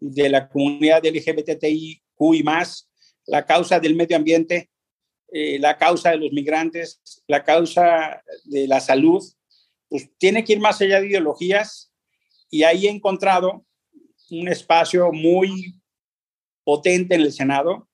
de 0.00 0.28
la 0.28 0.48
comunidad 0.48 1.04
LGBTI 1.04 2.02
y 2.20 2.42
más, 2.42 2.90
la 3.26 3.44
causa 3.44 3.78
del 3.78 3.94
medio 3.94 4.16
ambiente, 4.16 4.70
eh, 5.30 5.58
la 5.58 5.76
causa 5.76 6.10
de 6.10 6.18
los 6.18 6.32
migrantes, 6.32 7.00
la 7.26 7.44
causa 7.44 8.22
de 8.44 8.66
la 8.66 8.80
salud, 8.80 9.22
pues 9.88 10.10
tiene 10.18 10.44
que 10.44 10.54
ir 10.54 10.60
más 10.60 10.80
allá 10.80 11.00
de 11.00 11.08
ideologías 11.08 11.92
y 12.50 12.62
ahí 12.62 12.86
he 12.86 12.90
encontrado 12.90 13.64
un 14.30 14.48
espacio 14.48 15.12
muy 15.12 15.80
potente 16.64 17.14
en 17.14 17.22
el 17.22 17.32
Senado 17.32 17.87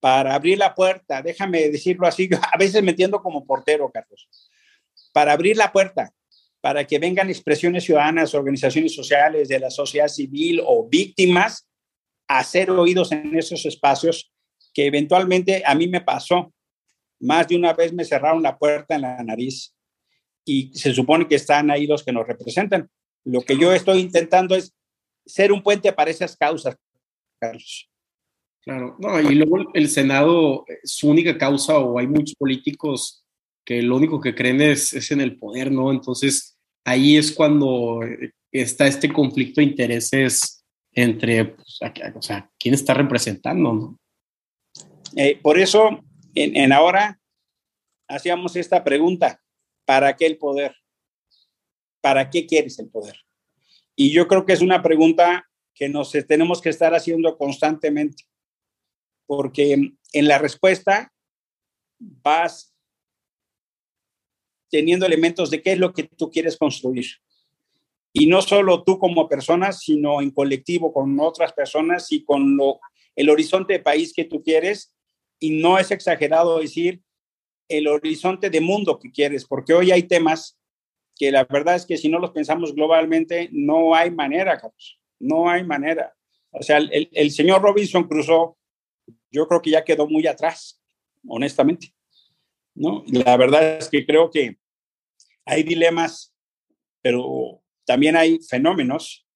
para 0.00 0.34
abrir 0.34 0.58
la 0.58 0.74
puerta, 0.74 1.22
déjame 1.22 1.68
decirlo 1.68 2.06
así, 2.06 2.28
a 2.52 2.58
veces 2.58 2.82
me 2.82 2.90
entiendo 2.90 3.20
como 3.20 3.46
portero, 3.46 3.90
Carlos, 3.90 4.28
para 5.12 5.32
abrir 5.32 5.56
la 5.56 5.72
puerta 5.72 6.12
para 6.60 6.86
que 6.86 6.98
vengan 6.98 7.30
expresiones 7.30 7.84
ciudadanas, 7.84 8.34
organizaciones 8.34 8.94
sociales 8.94 9.48
de 9.48 9.60
la 9.60 9.70
sociedad 9.70 10.08
civil 10.08 10.60
o 10.64 10.88
víctimas 10.88 11.68
a 12.26 12.42
ser 12.44 12.70
oídos 12.70 13.12
en 13.12 13.36
esos 13.36 13.64
espacios 13.64 14.32
que 14.74 14.86
eventualmente 14.86 15.62
a 15.64 15.74
mí 15.74 15.88
me 15.88 16.00
pasó. 16.00 16.52
Más 17.20 17.48
de 17.48 17.56
una 17.56 17.72
vez 17.72 17.92
me 17.92 18.04
cerraron 18.04 18.42
la 18.42 18.58
puerta 18.58 18.96
en 18.96 19.02
la 19.02 19.22
nariz 19.22 19.74
y 20.44 20.70
se 20.74 20.92
supone 20.92 21.26
que 21.26 21.36
están 21.36 21.70
ahí 21.70 21.86
los 21.86 22.04
que 22.04 22.12
nos 22.12 22.26
representan. 22.26 22.90
Lo 23.24 23.42
que 23.42 23.56
yo 23.56 23.72
estoy 23.72 24.00
intentando 24.00 24.54
es 24.54 24.74
ser 25.26 25.52
un 25.52 25.62
puente 25.62 25.92
para 25.92 26.10
esas 26.10 26.36
causas, 26.36 26.76
Carlos. 27.40 27.88
Claro, 28.68 28.96
no, 28.98 29.18
y 29.18 29.34
luego 29.34 29.72
el 29.72 29.88
Senado, 29.88 30.66
su 30.84 31.08
única 31.08 31.38
causa, 31.38 31.78
o 31.78 31.98
hay 31.98 32.06
muchos 32.06 32.34
políticos 32.34 33.24
que 33.64 33.80
lo 33.80 33.96
único 33.96 34.20
que 34.20 34.34
creen 34.34 34.60
es, 34.60 34.92
es 34.92 35.10
en 35.10 35.22
el 35.22 35.38
poder, 35.38 35.72
¿no? 35.72 35.90
Entonces, 35.90 36.58
ahí 36.84 37.16
es 37.16 37.32
cuando 37.32 38.00
está 38.52 38.86
este 38.86 39.10
conflicto 39.10 39.62
de 39.62 39.68
intereses 39.68 40.66
entre, 40.92 41.46
pues, 41.46 41.78
o 42.14 42.20
sea, 42.20 42.50
quién 42.58 42.74
está 42.74 42.92
representando, 42.92 43.72
¿no? 43.72 43.98
Eh, 45.16 45.38
por 45.40 45.58
eso, 45.58 46.04
en, 46.34 46.54
en 46.54 46.70
ahora, 46.70 47.18
hacíamos 48.06 48.54
esta 48.54 48.84
pregunta, 48.84 49.40
¿para 49.86 50.14
qué 50.14 50.26
el 50.26 50.36
poder? 50.36 50.76
¿Para 52.02 52.28
qué 52.28 52.44
quieres 52.44 52.78
el 52.78 52.90
poder? 52.90 53.16
Y 53.96 54.12
yo 54.12 54.28
creo 54.28 54.44
que 54.44 54.52
es 54.52 54.60
una 54.60 54.82
pregunta 54.82 55.48
que 55.74 55.88
nos 55.88 56.12
tenemos 56.26 56.60
que 56.60 56.68
estar 56.68 56.94
haciendo 56.94 57.38
constantemente, 57.38 58.24
porque 59.28 59.74
en 59.74 60.26
la 60.26 60.38
respuesta 60.38 61.12
vas 61.98 62.74
teniendo 64.70 65.04
elementos 65.04 65.50
de 65.50 65.62
qué 65.62 65.72
es 65.72 65.78
lo 65.78 65.92
que 65.92 66.04
tú 66.04 66.30
quieres 66.30 66.56
construir. 66.56 67.04
Y 68.14 68.26
no 68.26 68.40
solo 68.40 68.84
tú 68.84 68.98
como 68.98 69.28
persona, 69.28 69.72
sino 69.72 70.22
en 70.22 70.30
colectivo 70.30 70.94
con 70.94 71.20
otras 71.20 71.52
personas 71.52 72.10
y 72.10 72.24
con 72.24 72.56
lo, 72.56 72.80
el 73.14 73.28
horizonte 73.28 73.74
de 73.74 73.80
país 73.80 74.14
que 74.14 74.24
tú 74.24 74.42
quieres. 74.42 74.94
Y 75.38 75.60
no 75.60 75.78
es 75.78 75.90
exagerado 75.90 76.58
decir 76.58 77.02
el 77.68 77.86
horizonte 77.86 78.48
de 78.48 78.62
mundo 78.62 78.98
que 78.98 79.12
quieres, 79.12 79.44
porque 79.44 79.74
hoy 79.74 79.90
hay 79.90 80.04
temas 80.04 80.58
que 81.14 81.30
la 81.30 81.44
verdad 81.44 81.74
es 81.74 81.84
que 81.84 81.98
si 81.98 82.08
no 82.08 82.18
los 82.18 82.30
pensamos 82.30 82.74
globalmente, 82.74 83.50
no 83.52 83.94
hay 83.94 84.10
manera, 84.10 84.56
Carlos, 84.58 84.98
no 85.18 85.50
hay 85.50 85.64
manera. 85.64 86.14
O 86.50 86.62
sea, 86.62 86.78
el, 86.78 87.10
el 87.12 87.30
señor 87.30 87.60
Robinson 87.60 88.08
Crusoe, 88.08 88.54
yo 89.30 89.46
creo 89.46 89.62
que 89.62 89.70
ya 89.70 89.84
quedó 89.84 90.06
muy 90.06 90.26
atrás, 90.26 90.80
honestamente. 91.26 91.94
¿no? 92.74 93.04
La 93.08 93.36
verdad 93.36 93.78
es 93.78 93.88
que 93.88 94.06
creo 94.06 94.30
que 94.30 94.58
hay 95.44 95.62
dilemas, 95.62 96.34
pero 97.02 97.62
también 97.84 98.16
hay 98.16 98.38
fenómenos 98.40 99.26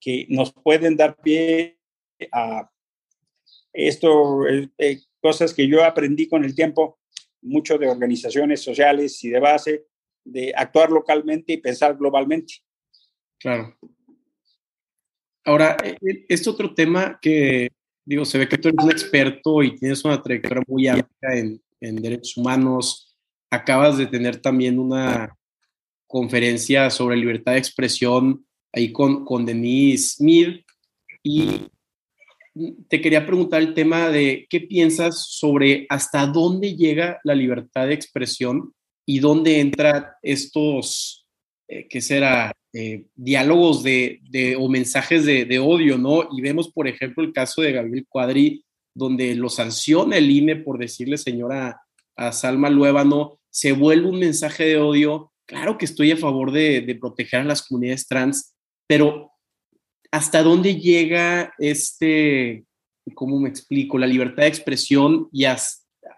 que 0.00 0.26
nos 0.28 0.52
pueden 0.52 0.96
dar 0.96 1.16
pie 1.16 1.78
a 2.32 2.68
esto, 3.72 4.46
eh, 4.48 4.68
eh, 4.78 5.00
cosas 5.20 5.54
que 5.54 5.66
yo 5.66 5.84
aprendí 5.84 6.28
con 6.28 6.44
el 6.44 6.54
tiempo, 6.54 6.98
mucho 7.40 7.78
de 7.78 7.88
organizaciones 7.88 8.60
sociales 8.62 9.22
y 9.24 9.30
de 9.30 9.40
base, 9.40 9.86
de 10.24 10.52
actuar 10.54 10.90
localmente 10.90 11.54
y 11.54 11.56
pensar 11.56 11.96
globalmente. 11.96 12.54
Claro. 13.38 13.76
Ahora, 15.44 15.76
este 16.28 16.50
otro 16.50 16.72
tema 16.74 17.18
que, 17.20 17.70
digo, 18.04 18.24
se 18.24 18.38
ve 18.38 18.48
que 18.48 18.58
tú 18.58 18.68
eres 18.68 18.84
un 18.84 18.90
experto 18.90 19.62
y 19.62 19.76
tienes 19.76 20.04
una 20.04 20.20
trayectoria 20.20 20.62
muy 20.66 20.88
amplia 20.88 21.34
en, 21.34 21.62
en 21.80 21.96
derechos 21.96 22.36
humanos, 22.36 23.16
acabas 23.50 23.98
de 23.98 24.06
tener 24.06 24.36
también 24.38 24.78
una 24.78 25.36
conferencia 26.06 26.90
sobre 26.90 27.16
libertad 27.16 27.52
de 27.52 27.58
expresión 27.58 28.46
ahí 28.72 28.92
con, 28.92 29.24
con 29.24 29.44
Denise 29.44 30.16
Smith 30.16 30.64
y 31.22 31.68
te 32.88 33.00
quería 33.00 33.26
preguntar 33.26 33.62
el 33.62 33.74
tema 33.74 34.10
de 34.10 34.46
qué 34.48 34.60
piensas 34.60 35.26
sobre 35.30 35.86
hasta 35.88 36.26
dónde 36.26 36.74
llega 36.76 37.20
la 37.24 37.34
libertad 37.34 37.86
de 37.86 37.94
expresión 37.94 38.74
y 39.06 39.20
dónde 39.20 39.60
entran 39.60 40.06
estos, 40.22 41.26
eh, 41.68 41.86
¿qué 41.88 42.00
será? 42.00 42.52
Eh, 42.74 43.04
diálogos 43.14 43.82
de, 43.82 44.56
o 44.58 44.66
mensajes 44.66 45.26
de, 45.26 45.58
odio, 45.58 45.98
¿no? 45.98 46.28
Y 46.32 46.40
vemos, 46.40 46.72
por 46.72 46.88
ejemplo, 46.88 47.22
el 47.22 47.32
caso 47.32 47.60
de 47.60 47.72
Gabriel 47.72 48.06
Cuadri, 48.08 48.64
donde 48.94 49.34
lo 49.34 49.50
sanciona 49.50 50.16
el 50.16 50.30
INE 50.30 50.56
por 50.56 50.78
decirle 50.78 51.18
señora 51.18 51.82
a 52.16 52.32
Salma 52.32 52.70
Luébano, 52.70 53.38
se 53.50 53.72
vuelve 53.72 54.08
un 54.08 54.18
mensaje 54.18 54.64
de 54.64 54.78
odio. 54.78 55.32
Claro 55.46 55.76
que 55.76 55.84
estoy 55.84 56.12
a 56.12 56.16
favor 56.16 56.50
de, 56.50 56.96
proteger 56.98 57.40
a 57.40 57.44
las 57.44 57.66
comunidades 57.66 58.06
trans, 58.06 58.54
pero 58.86 59.32
¿hasta 60.10 60.42
dónde 60.42 60.76
llega 60.76 61.52
este, 61.58 62.64
cómo 63.14 63.38
me 63.38 63.50
explico, 63.50 63.98
la 63.98 64.06
libertad 64.06 64.44
de 64.44 64.48
expresión 64.48 65.28
y 65.30 65.44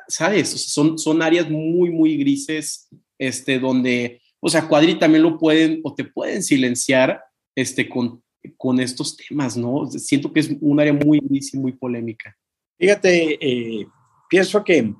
¿sabes? 0.07 0.51
son, 0.51 1.01
son 1.01 1.21
áreas 1.21 1.51
muy, 1.51 1.91
muy 1.91 2.17
grises, 2.17 2.89
este, 3.19 3.59
donde, 3.59 4.21
o 4.47 4.51
sea, 4.51 4.69
Cuadri 4.69 4.99
también 4.99 5.23
lo 5.23 5.39
pueden 5.39 5.81
o 5.83 5.95
te 5.95 6.05
pueden 6.05 6.43
silenciar 6.43 7.19
este, 7.55 7.89
con, 7.89 8.23
con 8.59 8.79
estos 8.79 9.17
temas, 9.17 9.57
¿no? 9.57 9.87
Siento 9.87 10.31
que 10.31 10.41
es 10.41 10.51
un 10.61 10.79
área 10.79 10.93
muy 10.93 11.19
muy 11.55 11.73
polémica. 11.73 12.37
Fíjate, 12.79 13.39
eh, 13.41 13.87
pienso 14.29 14.63
que 14.63 14.93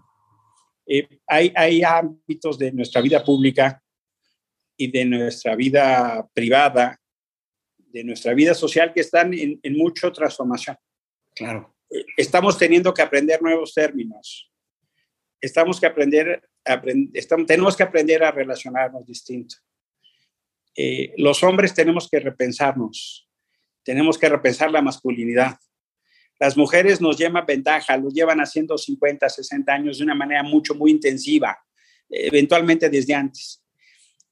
eh, 0.87 1.09
hay, 1.27 1.53
hay 1.55 1.83
ámbitos 1.83 2.57
de 2.57 2.73
nuestra 2.73 3.03
vida 3.03 3.23
pública 3.23 3.83
y 4.79 4.91
de 4.91 5.05
nuestra 5.05 5.55
vida 5.57 6.27
privada, 6.33 6.99
de 7.77 8.03
nuestra 8.03 8.33
vida 8.33 8.55
social 8.55 8.95
que 8.95 9.03
están 9.03 9.35
en, 9.35 9.61
en 9.63 9.77
mucha 9.77 10.11
transformación. 10.11 10.79
Claro. 11.35 11.77
Eh, 11.91 12.03
estamos 12.17 12.57
teniendo 12.57 12.95
que 12.95 13.03
aprender 13.03 13.43
nuevos 13.43 13.75
términos 13.75 14.51
estamos 15.45 15.79
que 15.79 15.87
aprender, 15.87 16.43
estamos, 17.13 17.47
tenemos 17.47 17.77
que 17.77 17.83
aprender 17.83 18.25
a 18.25 18.31
relacionarnos 18.31 19.07
distinto. 19.07 19.57
Eh, 20.77 21.13
los 21.19 21.43
hombres 21.43 21.75
tenemos 21.75 22.09
que 22.09 22.19
repensarnos, 22.19 23.29
tenemos 23.83 24.19
que 24.19 24.29
repensar 24.29 24.71
la 24.71 24.83
masculinidad. 24.83 25.59
Las 26.41 26.57
mujeres 26.57 27.01
nos 27.01 27.17
llevan 27.17 27.47
ventaja, 27.47 27.97
lo 27.97 28.09
llevan 28.09 28.41
haciendo 28.41 28.77
50, 28.77 29.29
60 29.29 29.73
años 29.73 29.99
de 29.99 30.05
una 30.05 30.15
manera 30.15 30.43
mucho, 30.43 30.75
muy 30.75 30.91
intensiva, 30.91 31.57
eventualmente 32.09 32.89
desde 32.89 33.15
antes. 33.15 33.63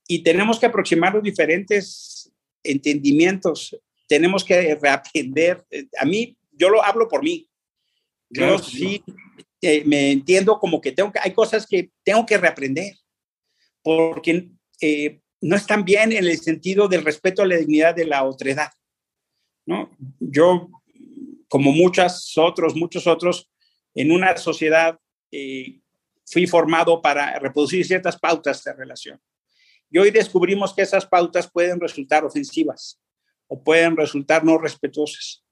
Y 0.09 0.22
tenemos 0.22 0.59
que 0.59 0.66
aproximar 0.66 1.14
los 1.14 1.22
diferentes 1.22 2.33
entendimientos, 2.62 3.79
tenemos 4.09 4.44
que 4.44 4.75
reaprender. 4.75 5.64
A 5.98 6.05
mí, 6.05 6.37
yo 6.51 6.70
lo 6.70 6.83
hablo 6.83 7.07
por 7.07 7.22
mí. 7.22 7.48
Yo 8.29 8.46
claro, 8.46 8.59
sí 8.59 9.05
eh, 9.64 9.85
me 9.87 10.11
entiendo 10.11 10.59
como 10.59 10.81
que 10.81 10.90
tengo 10.90 11.12
que, 11.12 11.20
hay 11.22 11.33
cosas 11.33 11.68
que 11.68 11.92
tengo 12.03 12.27
que 12.27 12.37
reaprender, 12.37 12.96
porque 13.81 14.48
eh, 14.81 15.20
no 15.40 15.55
están 15.55 15.85
bien 15.85 16.11
en 16.11 16.25
el 16.25 16.37
sentido 16.40 16.88
del 16.88 17.05
respeto 17.05 17.42
a 17.42 17.46
la 17.46 17.57
dignidad 17.57 17.94
de 17.94 18.07
la 18.07 18.25
otredad. 18.25 18.72
¿no? 19.64 19.96
Yo, 20.18 20.68
como 21.48 21.70
muchos 21.70 22.37
otros, 22.37 22.75
muchos 22.75 23.07
otros, 23.07 23.48
en 23.94 24.11
una 24.11 24.37
sociedad 24.37 24.98
eh, 25.31 25.81
fui 26.27 26.48
formado 26.48 27.01
para 27.01 27.38
reproducir 27.38 27.87
ciertas 27.87 28.18
pautas 28.18 28.64
de 28.64 28.72
relación. 28.72 29.20
Y 29.92 29.98
hoy 29.98 30.11
descubrimos 30.11 30.75
que 30.75 30.83
esas 30.83 31.07
pautas 31.07 31.48
pueden 31.48 31.79
resultar 31.79 32.25
ofensivas 32.25 33.01
o 33.46 33.62
pueden 33.62 33.96
resultar 33.96 34.42
no 34.42 34.59
respetuosas. 34.59 35.44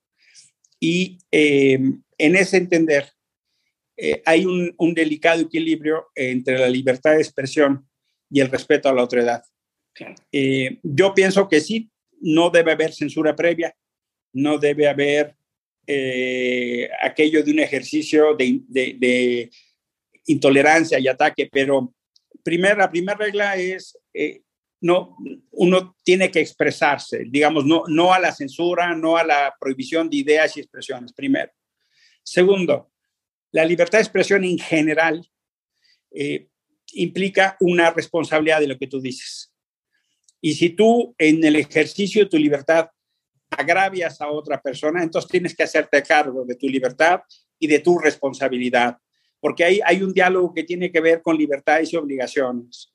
Y 0.80 1.18
en 1.30 2.02
ese 2.18 2.56
entender, 2.56 3.12
eh, 4.00 4.22
hay 4.24 4.46
un, 4.46 4.74
un, 4.78 4.94
delicado 4.94 5.42
equilibrio 5.42 6.06
entre 6.14 6.58
la 6.58 6.68
libertad 6.68 7.12
de 7.12 7.22
expresión 7.22 7.86
y 8.30 8.40
el 8.40 8.50
respeto 8.50 8.88
a 8.88 8.94
la 8.94 9.04
otra 9.04 9.22
edad. 9.22 9.42
Eh, 10.32 10.78
yo 10.82 11.14
pienso 11.14 11.48
que 11.48 11.60
sí, 11.60 11.90
no 12.20 12.50
debe 12.50 12.72
haber 12.72 12.92
censura 12.92 13.34
previa, 13.34 13.74
no 14.32 14.58
debe 14.58 14.88
haber 14.88 15.36
eh, 15.86 16.88
aquello 17.02 17.42
de 17.42 17.50
un 17.50 17.58
ejercicio 17.58 18.34
de, 18.36 18.60
de, 18.68 18.96
de, 18.98 19.50
intolerancia 20.26 20.98
y 20.98 21.08
ataque, 21.08 21.48
pero 21.50 21.92
primer, 22.44 22.78
la 22.78 22.90
primera 22.90 23.18
regla 23.18 23.56
es, 23.56 23.98
eh, 24.14 24.42
no, 24.80 25.16
uno 25.50 25.96
tiene 26.04 26.30
que 26.30 26.40
expresarse, 26.40 27.24
digamos, 27.26 27.66
no, 27.66 27.84
no 27.88 28.12
a 28.12 28.20
la 28.20 28.32
censura, 28.32 28.94
no 28.94 29.16
a 29.16 29.24
la 29.24 29.54
prohibición 29.58 30.08
de 30.08 30.18
ideas 30.18 30.56
y 30.56 30.60
expresiones, 30.60 31.12
primero. 31.12 31.50
Segundo, 32.22 32.92
la 33.52 33.64
libertad 33.64 33.98
de 33.98 34.02
expresión 34.02 34.44
en 34.44 34.58
general 34.58 35.28
eh, 36.12 36.48
implica 36.92 37.56
una 37.60 37.90
responsabilidad 37.90 38.60
de 38.60 38.68
lo 38.68 38.78
que 38.78 38.86
tú 38.86 39.00
dices. 39.00 39.52
Y 40.40 40.54
si 40.54 40.70
tú 40.70 41.14
en 41.18 41.44
el 41.44 41.56
ejercicio 41.56 42.24
de 42.24 42.30
tu 42.30 42.38
libertad 42.38 42.88
agravias 43.50 44.20
a 44.20 44.30
otra 44.30 44.60
persona, 44.60 45.02
entonces 45.02 45.30
tienes 45.30 45.54
que 45.54 45.64
hacerte 45.64 46.02
cargo 46.02 46.44
de 46.44 46.54
tu 46.54 46.68
libertad 46.68 47.20
y 47.58 47.66
de 47.66 47.80
tu 47.80 47.98
responsabilidad, 47.98 48.96
porque 49.40 49.64
ahí 49.64 49.80
hay 49.84 50.02
un 50.02 50.12
diálogo 50.12 50.54
que 50.54 50.64
tiene 50.64 50.90
que 50.90 51.00
ver 51.00 51.20
con 51.20 51.36
libertades 51.36 51.92
y 51.92 51.96
obligaciones. 51.96 52.92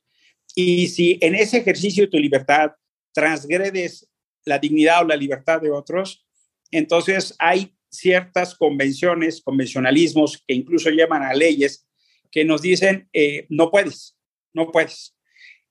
Y 0.56 0.88
si 0.88 1.18
en 1.22 1.36
ese 1.36 1.58
ejercicio 1.58 2.06
de 2.06 2.10
tu 2.10 2.18
libertad 2.18 2.72
transgredes 3.12 4.10
la 4.46 4.58
dignidad 4.58 5.02
o 5.02 5.08
la 5.08 5.16
libertad 5.16 5.62
de 5.62 5.72
otros, 5.72 6.26
entonces 6.72 7.36
hay 7.40 7.75
ciertas 7.98 8.56
convenciones, 8.56 9.42
convencionalismos 9.42 10.44
que 10.48 10.54
incluso 10.54 10.90
llevan 10.90 11.24
a 11.24 11.34
leyes 11.34 11.88
que 12.32 12.44
nos 12.44 12.62
dicen, 12.62 13.10
eh, 13.14 13.46
no 13.50 13.72
puedes, 13.72 14.18
no 14.54 14.72
puedes. 14.72 15.16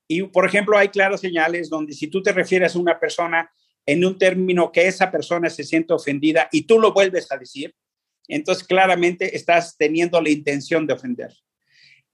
Y, 0.08 0.22
por 0.22 0.46
ejemplo, 0.46 0.78
hay 0.78 0.88
claras 0.88 1.20
señales 1.20 1.68
donde 1.68 1.92
si 1.92 2.08
tú 2.08 2.22
te 2.22 2.32
refieres 2.32 2.74
a 2.74 2.78
una 2.78 2.98
persona 2.98 3.50
en 3.86 4.04
un 4.04 4.18
término 4.18 4.72
que 4.72 4.86
esa 4.86 5.10
persona 5.10 5.50
se 5.50 5.64
siente 5.64 5.92
ofendida 5.92 6.48
y 6.52 6.62
tú 6.62 6.78
lo 6.78 6.92
vuelves 6.92 7.30
a 7.30 7.36
decir, 7.36 7.74
entonces 8.28 8.66
claramente 8.66 9.36
estás 9.36 9.76
teniendo 9.76 10.20
la 10.20 10.30
intención 10.30 10.86
de 10.86 10.94
ofender. 10.94 11.34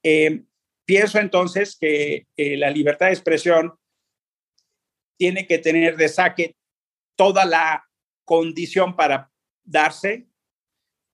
Eh, 0.03 0.43
pienso 0.85 1.19
entonces 1.19 1.77
que 1.77 2.27
la 2.37 2.71
libertad 2.71 3.07
de 3.07 3.13
expresión 3.13 3.75
tiene 5.17 5.47
que 5.47 5.59
tener 5.59 5.97
de 5.97 6.09
saque 6.09 6.57
toda 7.15 7.45
la 7.45 7.85
condición 8.25 8.97
para 8.97 9.30
darse, 9.65 10.27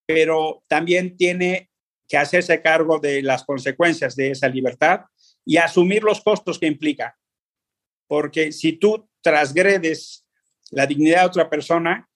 pero 0.06 0.62
también 0.68 1.16
tiene 1.16 1.70
que 2.08 2.16
hacerse 2.16 2.62
cargo 2.62 2.98
de 2.98 3.22
las 3.22 3.44
consecuencias 3.44 4.14
de 4.14 4.30
esa 4.30 4.48
libertad 4.48 5.06
y 5.44 5.56
asumir 5.56 6.02
los 6.02 6.20
costos 6.22 6.58
que 6.58 6.66
implica. 6.66 7.18
Porque 8.06 8.52
si 8.52 8.72
tú 8.72 9.08
transgredes 9.20 10.24
la 10.70 10.86
dignidad 10.86 11.22
de 11.22 11.26
otra 11.26 11.50
persona, 11.50 12.08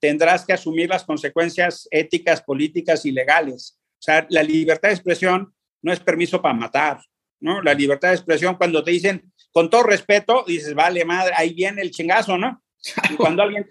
tendrás 0.00 0.44
que 0.44 0.52
asumir 0.52 0.88
las 0.88 1.04
consecuencias 1.04 1.88
éticas, 1.90 2.42
políticas 2.42 3.04
y 3.06 3.10
legales. 3.10 3.78
O 3.98 4.02
sea, 4.02 4.26
la 4.30 4.42
libertad 4.42 4.90
de 4.90 4.94
expresión 4.94 5.54
no 5.82 5.92
es 5.92 6.00
permiso 6.00 6.40
para 6.40 6.54
matar, 6.54 7.00
¿no? 7.40 7.62
La 7.62 7.74
libertad 7.74 8.08
de 8.08 8.14
expresión 8.14 8.56
cuando 8.56 8.84
te 8.84 8.90
dicen, 8.90 9.32
con 9.52 9.70
todo 9.70 9.84
respeto, 9.84 10.44
dices, 10.46 10.74
vale, 10.74 11.04
madre, 11.04 11.32
ahí 11.36 11.54
viene 11.54 11.82
el 11.82 11.90
chingazo, 11.90 12.36
¿no? 12.36 12.62
cuando 13.16 13.42
alguien, 13.42 13.66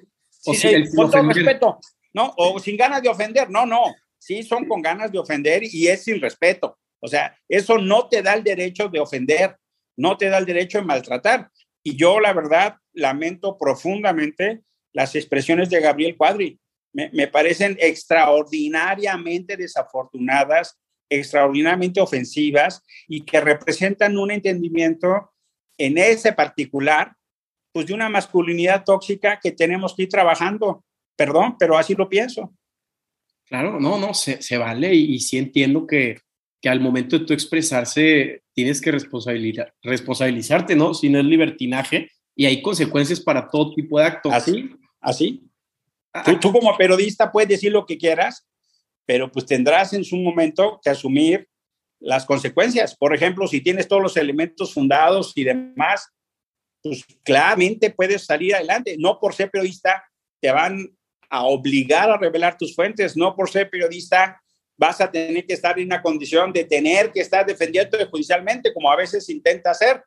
o 0.46 0.54
con 0.96 1.12
todo 1.12 1.24
respeto, 1.30 1.80
¿no? 2.14 2.34
O 2.38 2.60
sin 2.60 2.78
ganas 2.78 3.02
de 3.02 3.10
ofender, 3.10 3.50
no, 3.50 3.66
no, 3.66 3.84
sí 4.18 4.44
son 4.44 4.68
con 4.68 4.82
ganas 4.82 5.12
de 5.12 5.20
ofender 5.20 5.64
y 5.64 5.88
es 5.88 6.04
sin 6.04 6.20
respeto. 6.20 6.78
O 7.00 7.08
sea, 7.08 7.38
eso 7.48 7.78
no 7.78 8.08
te 8.08 8.22
da 8.22 8.34
el 8.34 8.44
derecho 8.44 8.90
de 8.90 9.00
ofender, 9.00 9.58
no 9.98 10.18
te 10.18 10.30
da 10.30 10.38
el 10.38 10.46
derecho 10.46 10.80
de 10.80 10.86
maltratar. 10.86 11.52
Y 11.84 11.96
yo, 11.96 12.20
la 12.20 12.34
verdad, 12.34 12.78
lamento 12.94 13.58
profundamente 13.58 14.64
las 14.92 15.16
expresiones 15.16 15.70
de 15.70 15.82
Gabriel 15.82 16.18
Cuadri. 16.18 16.60
Me, 16.94 17.28
parecen 17.28 17.78
extraordinariamente 17.80 19.58
desafortunadas, 19.58 20.80
extraordinariamente 21.10 22.00
ofensivas 22.00 22.82
y 23.08 23.26
que 23.26 23.42
representan 23.42 24.18
un 24.18 24.32
entendimiento 24.32 25.34
en 25.78 25.98
ese 25.98 26.32
particular, 26.32 27.14
pues 27.76 27.88
de 27.88 27.94
una 27.94 28.08
masculinidad 28.08 28.86
tóxica 28.86 29.38
que 29.38 29.52
tenemos 29.52 29.94
que 29.94 30.04
ir 30.04 30.10
trabajando. 30.10 30.86
Perdón, 31.14 31.58
pero 31.60 31.78
así 31.78 31.94
lo 31.94 32.08
pienso. 32.08 32.56
Claro, 33.44 33.82
no, 33.82 34.00
no, 34.00 34.14
se, 34.14 34.58
vale 34.58 34.96
y, 34.96 35.20
sí 35.20 35.38
entiendo 35.38 35.86
que, 35.86 36.22
que, 36.62 36.70
al 36.70 36.80
momento 36.80 37.20
de 37.20 37.26
tú 37.26 37.34
expresarse 37.34 38.44
tienes 38.54 38.80
que 38.80 38.94
responsabilizar, 38.94 39.74
responsabilizarte, 39.84 40.74
¿no? 40.74 40.94
Si 40.94 41.10
no 41.10 41.20
es 41.20 41.26
libertinaje 41.26 42.10
y 42.34 42.46
hay 42.46 42.62
consecuencias 42.62 43.20
para 43.20 43.50
todo 43.50 43.74
tipo 43.74 44.00
de 44.00 44.06
actos. 44.06 44.32
Así, 44.32 44.70
así. 45.02 45.44
Ah, 46.14 46.24
tú, 46.24 46.40
tú, 46.40 46.54
como 46.54 46.78
periodista 46.78 47.30
puedes 47.30 47.50
decir 47.50 47.74
lo 47.74 47.86
que 47.86 47.98
quieras, 47.98 48.48
pero 49.06 49.30
pues 49.30 49.46
tendrás 49.46 49.92
en 49.92 50.06
su 50.06 50.16
momento 50.16 50.80
que 50.82 50.92
asumir 50.92 51.46
las 52.00 52.26
consecuencias. 52.26 52.96
Por 52.96 53.14
ejemplo, 53.14 53.46
si 53.50 53.60
tienes 53.60 53.90
todos 53.90 54.02
los 54.02 54.16
elementos 54.16 54.74
fundados 54.74 55.34
y 55.36 55.44
demás, 55.44 56.08
pues 56.86 57.04
claramente 57.24 57.90
puedes 57.90 58.26
salir 58.26 58.54
adelante. 58.54 58.96
No 59.00 59.20
por 59.20 59.34
ser 59.34 59.50
periodista 59.50 60.08
te 60.40 60.52
van 60.52 60.96
a 61.32 61.44
obligar 61.46 62.12
a 62.12 62.18
revelar 62.18 62.56
tus 62.60 62.76
fuentes, 62.76 63.18
no 63.18 63.36
por 63.36 63.50
ser 63.50 63.72
periodista 63.72 64.40
vas 64.78 65.02
a 65.02 65.10
tener 65.10 65.48
que 65.48 65.54
estar 65.54 65.80
en 65.80 65.88
una 65.88 66.04
condición 66.04 66.54
de 66.54 66.64
tener 66.64 67.12
que 67.12 67.22
estar 67.22 67.44
defendiendo 67.44 67.98
judicialmente, 68.12 68.72
como 68.72 68.92
a 68.92 68.96
veces 68.96 69.28
intenta 69.30 69.72
hacer, 69.72 70.04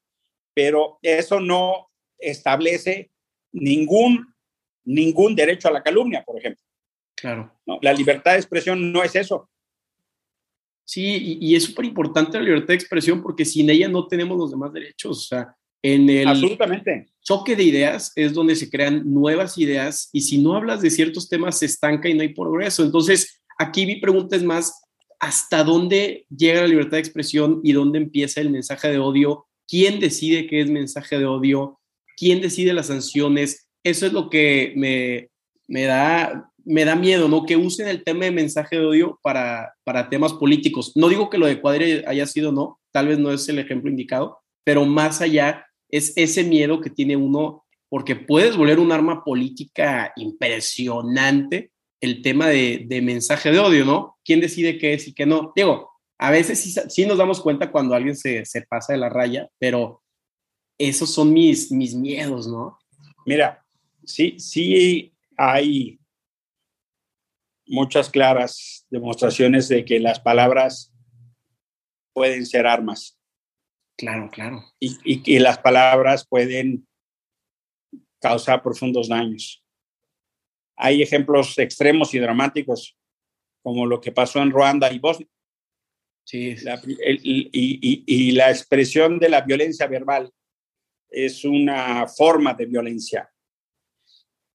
pero 0.54 1.00
eso 1.02 1.40
no 1.40 1.90
establece 2.16 3.10
ningún, 3.50 4.32
ningún 4.84 5.34
derecho 5.34 5.66
a 5.66 5.72
la 5.72 5.82
calumnia, 5.82 6.22
por 6.24 6.38
ejemplo. 6.38 6.62
Claro. 7.16 7.52
la 7.82 7.92
libertad 7.92 8.34
de 8.34 8.38
expresión 8.38 8.92
no 8.92 9.02
es 9.02 9.16
eso. 9.16 9.50
Sí, 10.84 11.38
y, 11.40 11.56
es 11.56 11.64
súper 11.64 11.86
importante 11.86 12.38
la 12.38 12.44
libertad 12.44 12.68
de 12.68 12.74
expresión 12.74 13.20
porque 13.20 13.44
sin 13.44 13.68
ella 13.68 13.88
no 13.88 14.06
tenemos 14.06 14.38
los 14.38 14.52
demás 14.52 14.72
derechos. 14.72 15.18
O 15.18 15.20
sea, 15.20 15.57
en 15.82 16.10
el 16.10 16.28
Absolutamente. 16.28 17.06
choque 17.22 17.54
de 17.54 17.62
ideas 17.62 18.12
es 18.16 18.32
donde 18.32 18.56
se 18.56 18.70
crean 18.70 19.02
nuevas 19.04 19.58
ideas 19.58 20.10
y 20.12 20.22
si 20.22 20.38
no 20.38 20.56
hablas 20.56 20.82
de 20.82 20.90
ciertos 20.90 21.28
temas 21.28 21.58
se 21.58 21.66
estanca 21.66 22.08
y 22.08 22.14
no 22.14 22.22
hay 22.22 22.34
progreso. 22.34 22.84
Entonces, 22.84 23.42
aquí 23.58 23.86
mi 23.86 23.96
pregunta 23.96 24.36
es 24.36 24.42
más, 24.42 24.82
¿hasta 25.20 25.62
dónde 25.64 26.26
llega 26.34 26.62
la 26.62 26.68
libertad 26.68 26.96
de 26.96 27.00
expresión 27.00 27.60
y 27.62 27.72
dónde 27.72 27.98
empieza 27.98 28.40
el 28.40 28.50
mensaje 28.50 28.88
de 28.88 28.98
odio? 28.98 29.46
¿Quién 29.66 30.00
decide 30.00 30.46
qué 30.46 30.60
es 30.60 30.70
mensaje 30.70 31.18
de 31.18 31.26
odio? 31.26 31.78
¿Quién 32.16 32.40
decide 32.40 32.72
las 32.72 32.86
sanciones? 32.86 33.68
Eso 33.84 34.06
es 34.06 34.12
lo 34.12 34.30
que 34.30 34.72
me, 34.76 35.28
me 35.68 35.84
da 35.84 36.50
me 36.68 36.84
da 36.84 36.94
miedo, 36.94 37.28
¿no? 37.28 37.46
Que 37.46 37.56
usen 37.56 37.88
el 37.88 38.04
tema 38.04 38.26
de 38.26 38.30
mensaje 38.30 38.76
de 38.76 38.84
odio 38.84 39.18
para, 39.22 39.72
para 39.84 40.10
temas 40.10 40.34
políticos. 40.34 40.92
No 40.96 41.08
digo 41.08 41.30
que 41.30 41.38
lo 41.38 41.46
de 41.46 41.62
Cuadre 41.62 42.04
haya 42.06 42.26
sido, 42.26 42.52
no, 42.52 42.78
tal 42.92 43.08
vez 43.08 43.18
no 43.18 43.32
es 43.32 43.48
el 43.48 43.58
ejemplo 43.58 43.90
indicado, 43.90 44.38
pero 44.64 44.84
más 44.84 45.22
allá 45.22 45.64
es 45.90 46.12
ese 46.16 46.44
miedo 46.44 46.80
que 46.80 46.90
tiene 46.90 47.16
uno, 47.16 47.64
porque 47.88 48.16
puedes 48.16 48.56
volver 48.56 48.78
un 48.78 48.92
arma 48.92 49.24
política 49.24 50.12
impresionante 50.16 51.72
el 52.00 52.22
tema 52.22 52.48
de, 52.48 52.86
mensaje 53.02 53.50
de 53.50 53.58
odio, 53.58 53.84
¿no? 53.84 54.18
¿Quién 54.24 54.40
decide 54.40 54.78
qué 54.78 54.94
es 54.94 55.08
y 55.08 55.14
qué 55.14 55.26
no? 55.26 55.52
Digo, 55.56 55.90
a 56.18 56.30
veces 56.30 56.60
sí, 56.60 56.74
sí 56.88 57.06
nos 57.06 57.18
damos 57.18 57.40
cuenta 57.40 57.72
cuando 57.72 57.94
alguien 57.94 58.16
se, 58.16 58.44
se, 58.44 58.62
pasa 58.62 58.92
de 58.92 58.98
la 59.00 59.08
raya, 59.08 59.48
pero 59.58 60.02
esos 60.78 61.12
son 61.12 61.32
mis, 61.32 61.72
mis 61.72 61.94
miedos, 61.94 62.46
¿no? 62.46 62.78
Mira, 63.26 63.64
sí, 64.04 64.38
sí 64.38 65.12
hay 65.36 65.98
muchas 67.66 68.08
claras 68.10 68.86
demostraciones 68.90 69.68
de 69.68 69.84
que 69.84 70.00
las 70.00 70.20
palabras 70.20 70.92
pueden 72.12 72.46
ser 72.46 72.66
armas. 72.66 73.17
Claro, 73.98 74.30
claro. 74.30 74.64
Y, 74.78 75.22
que 75.24 75.40
las 75.40 75.58
palabras 75.58 76.24
pueden 76.24 76.86
causar 78.20 78.62
profundos 78.62 79.08
daños. 79.08 79.64
Hay 80.76 81.02
ejemplos 81.02 81.58
extremos 81.58 82.14
y 82.14 82.20
dramáticos, 82.20 82.96
como 83.60 83.86
lo 83.86 84.00
que 84.00 84.12
pasó 84.12 84.40
en 84.40 84.52
Ruanda 84.52 84.92
y 84.92 85.00
Bosnia. 85.00 85.28
Sí. 86.24 86.54
y, 86.94 88.32
la 88.32 88.50
expresión 88.50 89.18
de 89.18 89.30
la 89.30 89.40
violencia 89.40 89.88
verbal 89.88 90.30
es 91.10 91.44
una 91.44 92.06
forma 92.06 92.54
de 92.54 92.66
violencia. 92.66 93.28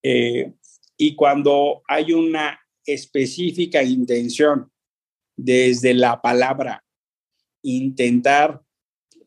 Eh, 0.02 0.54
y 0.96 1.16
cuando 1.16 1.84
hay 1.90 2.14
una 2.14 2.58
específica 2.86 3.84
intención 3.84 4.72
desde 5.36 5.94
la 5.94 6.22
palabra, 6.22 6.82
intentar 7.64 8.63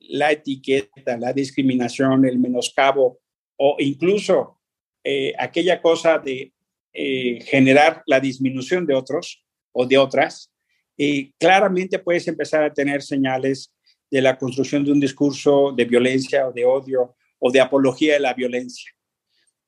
la 0.09 0.33
etiqueta, 0.33 1.16
la 1.16 1.33
discriminación, 1.33 2.25
el 2.25 2.38
menoscabo 2.38 3.21
o 3.57 3.77
incluso 3.79 4.61
eh, 5.05 5.33
aquella 5.38 5.81
cosa 5.81 6.19
de 6.19 6.53
eh, 6.92 7.40
generar 7.42 8.03
la 8.07 8.21
disminución 8.21 8.87
de 8.87 8.95
otros 8.95 9.45
o 9.73 9.87
de 9.87 9.99
otras, 9.99 10.53
eh, 10.99 11.33
claramente 11.38 11.99
puedes 11.99 12.27
empezar 12.29 12.64
a 12.64 12.73
tener 12.73 13.03
señales 13.03 13.73
de 14.11 14.23
la 14.23 14.38
construcción 14.38 14.85
de 14.85 14.92
un 14.92 15.01
discurso 15.01 15.73
de 15.77 15.85
violencia 15.85 16.49
o 16.49 16.53
de 16.53 16.64
odio 16.64 17.16
o 17.38 17.51
de 17.51 17.61
apología 17.61 18.14
de 18.14 18.21
la 18.21 18.35
violencia. 18.35 18.92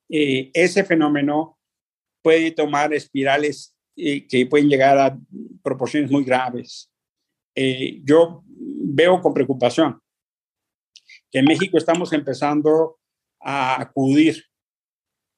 ese 0.09 0.85
fenómeno 0.85 1.59
puede 2.22 2.51
tomar 2.53 2.94
espirales 2.94 3.74
que 3.94 4.46
pueden 4.48 4.68
llegar 4.68 4.96
a 4.96 5.18
proporciones 5.62 6.11
muy 6.11 6.24
graves. 6.24 6.90
Eh, 7.61 8.01
yo 8.05 8.44
veo 8.46 9.20
con 9.20 9.35
preocupación 9.35 10.01
que 11.30 11.40
en 11.40 11.44
México 11.44 11.78
estamos 11.78 12.12
empezando 12.12 12.98
a 13.40 13.80
acudir 13.80 14.44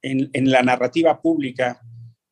en, 0.03 0.31
en, 0.33 0.51
la 0.51 0.63
narrativa 0.63 1.21
pública 1.21 1.81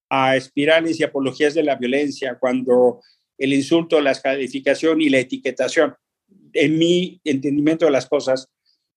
a 0.08 0.36
espirales 0.36 0.98
y 0.98 1.04
apologías 1.04 1.54
de 1.54 1.62
la 1.62 1.76
violencia 1.76 2.38
cuando 2.38 3.00
el 3.36 3.52
insulto, 3.52 4.00
la 4.00 4.14
calificación 4.14 5.00
y 5.00 5.08
la 5.10 5.18
etiquetación, 5.18 5.94
en 6.52 6.78
mi 6.78 7.20
entendimiento 7.24 7.84
de 7.84 7.90
las 7.90 8.06
cosas, 8.06 8.50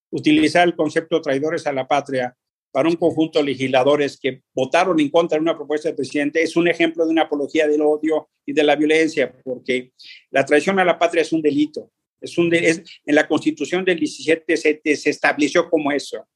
utilizar 0.09 0.67
el 0.67 0.75
concepto 0.75 1.21
traidores 1.21 1.67
a 1.67 1.73
la 1.73 1.87
patria 1.87 2.35
para 2.71 2.87
un 2.87 2.95
conjunto 2.95 3.39
de 3.39 3.45
legisladores 3.45 4.17
que 4.17 4.43
votaron 4.53 4.99
en 4.99 5.09
contra 5.09 5.37
de 5.37 5.41
una 5.41 5.55
propuesta 5.55 5.89
del 5.89 5.95
presidente 5.97 6.41
es 6.41 6.55
un 6.55 6.67
ejemplo 6.67 7.05
de 7.05 7.11
una 7.11 7.23
apología 7.23 7.67
del 7.67 7.81
odio 7.81 8.29
y 8.45 8.53
de 8.53 8.63
la 8.63 8.75
violencia, 8.75 9.33
porque 9.43 9.91
la 10.29 10.45
traición 10.45 10.79
a 10.79 10.85
la 10.85 10.97
patria 10.97 11.21
es 11.21 11.33
un 11.33 11.41
delito 11.41 11.91
Es 12.21 12.37
un 12.37 12.53
en 12.53 12.85
la 13.05 13.27
constitución 13.27 13.83
del 13.83 13.99
17 13.99 14.55
se, 14.55 14.81
se, 14.95 15.09
estableció 15.09 15.69
como 15.69 15.91
eso. 15.91 16.27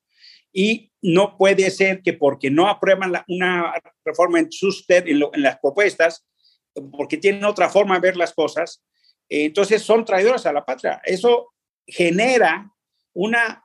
Y 0.51 0.91
no 1.01 1.37
puede 1.37 1.69
ser 1.69 2.01
que 2.01 2.13
porque 2.13 2.49
no 2.49 2.67
aprueban 2.67 3.13
una 3.27 3.73
reforma 4.03 4.39
en, 4.39 4.51
sus, 4.51 4.85
en, 4.89 5.07
en, 5.07 5.41
las 5.41 5.59
propuestas, 5.59 6.25
porque 6.91 7.17
tienen 7.17 7.45
otra 7.45 7.69
forma 7.69 7.95
de 7.95 8.01
ver 8.01 8.17
las 8.17 8.33
cosas, 8.33 8.83
eh, 9.29 9.45
entonces 9.45 9.81
son 9.81 10.05
traidores 10.05 10.45
a 10.45 10.53
la 10.53 10.65
patria. 10.65 11.01
Eso 11.05 11.53
genera 11.85 12.71
una 13.13 13.63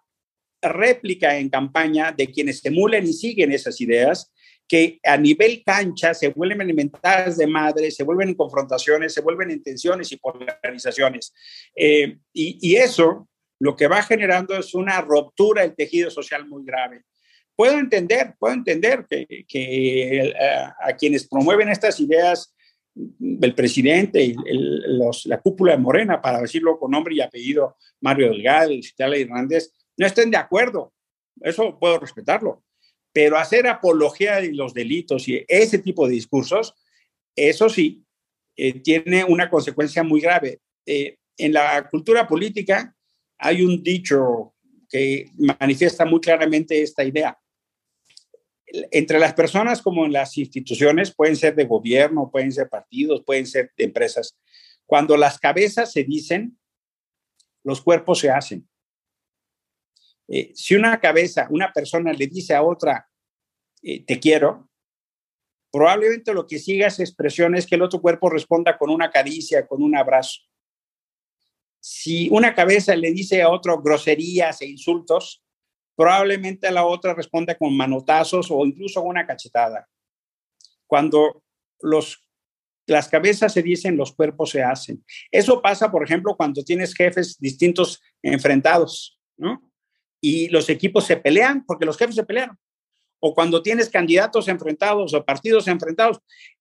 réplica 0.62 1.38
en 1.38 1.48
campaña 1.48 2.12
de 2.12 2.30
quienes 2.30 2.64
emulen 2.64 3.06
y 3.06 3.12
siguen 3.12 3.52
esas 3.52 3.80
ideas 3.80 4.32
que 4.70 5.00
a 5.02 5.16
nivel 5.16 5.64
cancha 5.66 6.14
se 6.14 6.28
vuelven 6.28 6.60
alimentadas 6.60 7.36
de 7.36 7.48
madre, 7.48 7.90
se 7.90 8.04
vuelven 8.04 8.28
en 8.28 8.34
confrontaciones, 8.36 9.12
se 9.12 9.20
vuelven 9.20 9.50
en 9.50 9.64
tensiones 9.64 10.12
y 10.12 10.16
polarizaciones. 10.16 11.34
Eh, 11.74 12.18
y, 12.32 12.76
eso 12.76 13.28
lo 13.58 13.74
que 13.74 13.88
va 13.88 14.00
generando 14.04 14.56
es 14.56 14.72
una 14.72 15.00
ruptura 15.00 15.62
del 15.62 15.74
tejido 15.74 16.08
social 16.08 16.46
muy 16.46 16.64
grave. 16.64 17.02
Puedo 17.56 17.80
entender, 17.80 18.36
puedo 18.38 18.54
entender 18.54 19.06
que, 19.08 20.34
a, 20.80 20.92
quienes 20.94 21.26
promueven 21.26 21.68
estas 21.68 21.98
ideas, 21.98 22.54
el 22.94 23.54
presidente 23.56 24.22
y 24.22 24.36
la 25.24 25.40
cúpula 25.40 25.72
de 25.72 25.78
Morena, 25.78 26.22
para 26.22 26.42
decirlo 26.42 26.78
con 26.78 26.92
nombre 26.92 27.16
y 27.16 27.20
apellido, 27.20 27.76
Mario 28.00 28.28
Delgado 28.28 28.70
y 28.70 28.84
Citala 28.84 29.16
Hernández, 29.16 29.72
no 29.96 30.06
estén 30.06 30.30
de 30.30 30.36
acuerdo. 30.36 30.92
Eso 31.40 31.76
puedo 31.76 31.98
respetarlo. 31.98 32.62
Pero 33.12 33.36
hacer 33.36 33.66
apología 33.66 34.36
de 34.36 34.52
los 34.52 34.72
delitos 34.72 35.28
y 35.28 35.44
ese 35.48 35.78
tipo 35.78 36.06
de 36.06 36.14
discursos, 36.14 36.74
eso 37.34 37.68
sí, 37.68 38.04
eh, 38.56 38.80
tiene 38.80 39.24
una 39.24 39.48
consecuencia 39.50 40.02
muy 40.02 40.20
grave. 40.20 40.60
Eh, 40.86 41.16
en 41.36 41.52
la 41.52 41.88
cultura 41.88 42.26
política 42.26 42.94
hay 43.38 43.62
un 43.62 43.82
dicho 43.82 44.54
que 44.88 45.30
manifiesta 45.38 46.04
muy 46.04 46.20
claramente 46.20 46.82
esta 46.82 47.04
idea. 47.04 47.38
Entre 48.66 49.18
las 49.18 49.34
personas 49.34 49.82
como 49.82 50.04
en 50.04 50.12
las 50.12 50.36
instituciones, 50.36 51.12
pueden 51.14 51.36
ser 51.36 51.54
de 51.54 51.64
gobierno, 51.64 52.30
pueden 52.30 52.52
ser 52.52 52.68
partidos, 52.68 53.22
pueden 53.24 53.46
ser 53.46 53.72
de 53.76 53.84
empresas, 53.84 54.36
cuando 54.86 55.16
las 55.16 55.38
cabezas 55.38 55.92
se 55.92 56.04
dicen, 56.04 56.58
los 57.62 57.80
cuerpos 57.80 58.18
se 58.18 58.30
hacen. 58.30 58.68
Eh, 60.32 60.52
si 60.54 60.76
una 60.76 61.00
cabeza, 61.00 61.48
una 61.50 61.72
persona 61.72 62.12
le 62.12 62.28
dice 62.28 62.54
a 62.54 62.62
otra, 62.62 63.08
eh, 63.82 64.04
te 64.04 64.20
quiero, 64.20 64.70
probablemente 65.72 66.32
lo 66.32 66.46
que 66.46 66.60
siga 66.60 66.86
es 66.86 67.00
expresiones 67.00 67.66
que 67.66 67.74
el 67.74 67.82
otro 67.82 68.00
cuerpo 68.00 68.30
responda 68.30 68.78
con 68.78 68.90
una 68.90 69.10
caricia, 69.10 69.66
con 69.66 69.82
un 69.82 69.96
abrazo. 69.96 70.42
Si 71.80 72.28
una 72.30 72.54
cabeza 72.54 72.94
le 72.94 73.10
dice 73.10 73.42
a 73.42 73.50
otro 73.50 73.82
groserías 73.82 74.62
e 74.62 74.66
insultos, 74.66 75.42
probablemente 75.96 76.70
la 76.70 76.84
otra 76.86 77.12
responda 77.12 77.56
con 77.56 77.76
manotazos 77.76 78.52
o 78.52 78.64
incluso 78.64 79.02
una 79.02 79.26
cachetada. 79.26 79.88
Cuando 80.86 81.42
los, 81.80 82.24
las 82.86 83.08
cabezas 83.08 83.52
se 83.52 83.62
dicen, 83.62 83.96
los 83.96 84.12
cuerpos 84.12 84.50
se 84.50 84.62
hacen. 84.62 85.04
Eso 85.30 85.60
pasa, 85.60 85.90
por 85.90 86.04
ejemplo, 86.04 86.36
cuando 86.36 86.62
tienes 86.62 86.94
jefes 86.94 87.36
distintos 87.38 88.00
enfrentados, 88.22 89.18
¿no? 89.36 89.69
Y 90.20 90.48
los 90.48 90.68
equipos 90.68 91.06
se 91.06 91.16
pelean 91.16 91.64
porque 91.64 91.86
los 91.86 91.96
jefes 91.96 92.16
se 92.16 92.24
pelearon. 92.24 92.58
O 93.20 93.34
cuando 93.34 93.62
tienes 93.62 93.88
candidatos 93.88 94.48
enfrentados 94.48 95.14
o 95.14 95.24
partidos 95.24 95.68
enfrentados, 95.68 96.20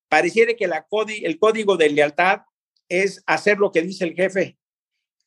pareciera 0.10 0.54
que 0.54 0.68
la 0.68 0.86
el 1.22 1.40
código 1.40 1.78
de 1.78 1.90
lealtad 1.90 2.42
es 2.90 3.24
hacer 3.26 3.58
lo 3.60 3.72
que 3.72 3.82
dice 3.82 4.04
el 4.04 4.16
jefe 4.16 4.58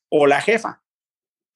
o 0.09 0.27
la 0.27 0.41
jefa. 0.41 0.83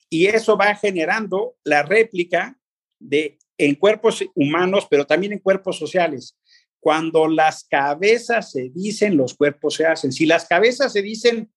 Y 0.10 0.28
eso 0.28 0.58
va 0.58 0.74
generando 0.76 1.58
la 1.64 1.84
réplica 1.84 2.58
de 3.00 3.38
en 3.58 3.76
cuerpos 3.76 4.24
humanos, 4.36 4.88
pero 4.90 5.06
también 5.06 5.34
en 5.34 5.40
cuerpos 5.40 5.78
sociales. 5.78 6.38
Cuando 6.80 7.28
las 7.28 7.64
cabezas 7.64 8.52
se 8.52 8.70
dicen, 8.70 9.18
los 9.18 9.36
cuerpos 9.36 9.76
se 9.76 9.86
hacen. 9.86 10.12
Si 10.12 10.26
las 10.26 10.46
cabezas 10.46 10.94
se 10.94 11.02
dicen 11.02 11.52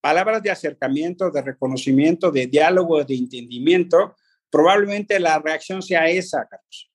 palabras 0.00 0.42
de 0.42 0.50
acercamiento, 0.50 1.30
de 1.30 1.42
reconocimiento, 1.42 2.30
de 2.30 2.46
diálogo, 2.46 3.02
de 3.04 3.14
entendimiento, 3.14 4.16
probablemente 4.50 5.18
la 5.20 5.38
reacción 5.38 5.82
sea 5.82 6.08
esa, 6.08 6.46
Carlos. 6.48 6.90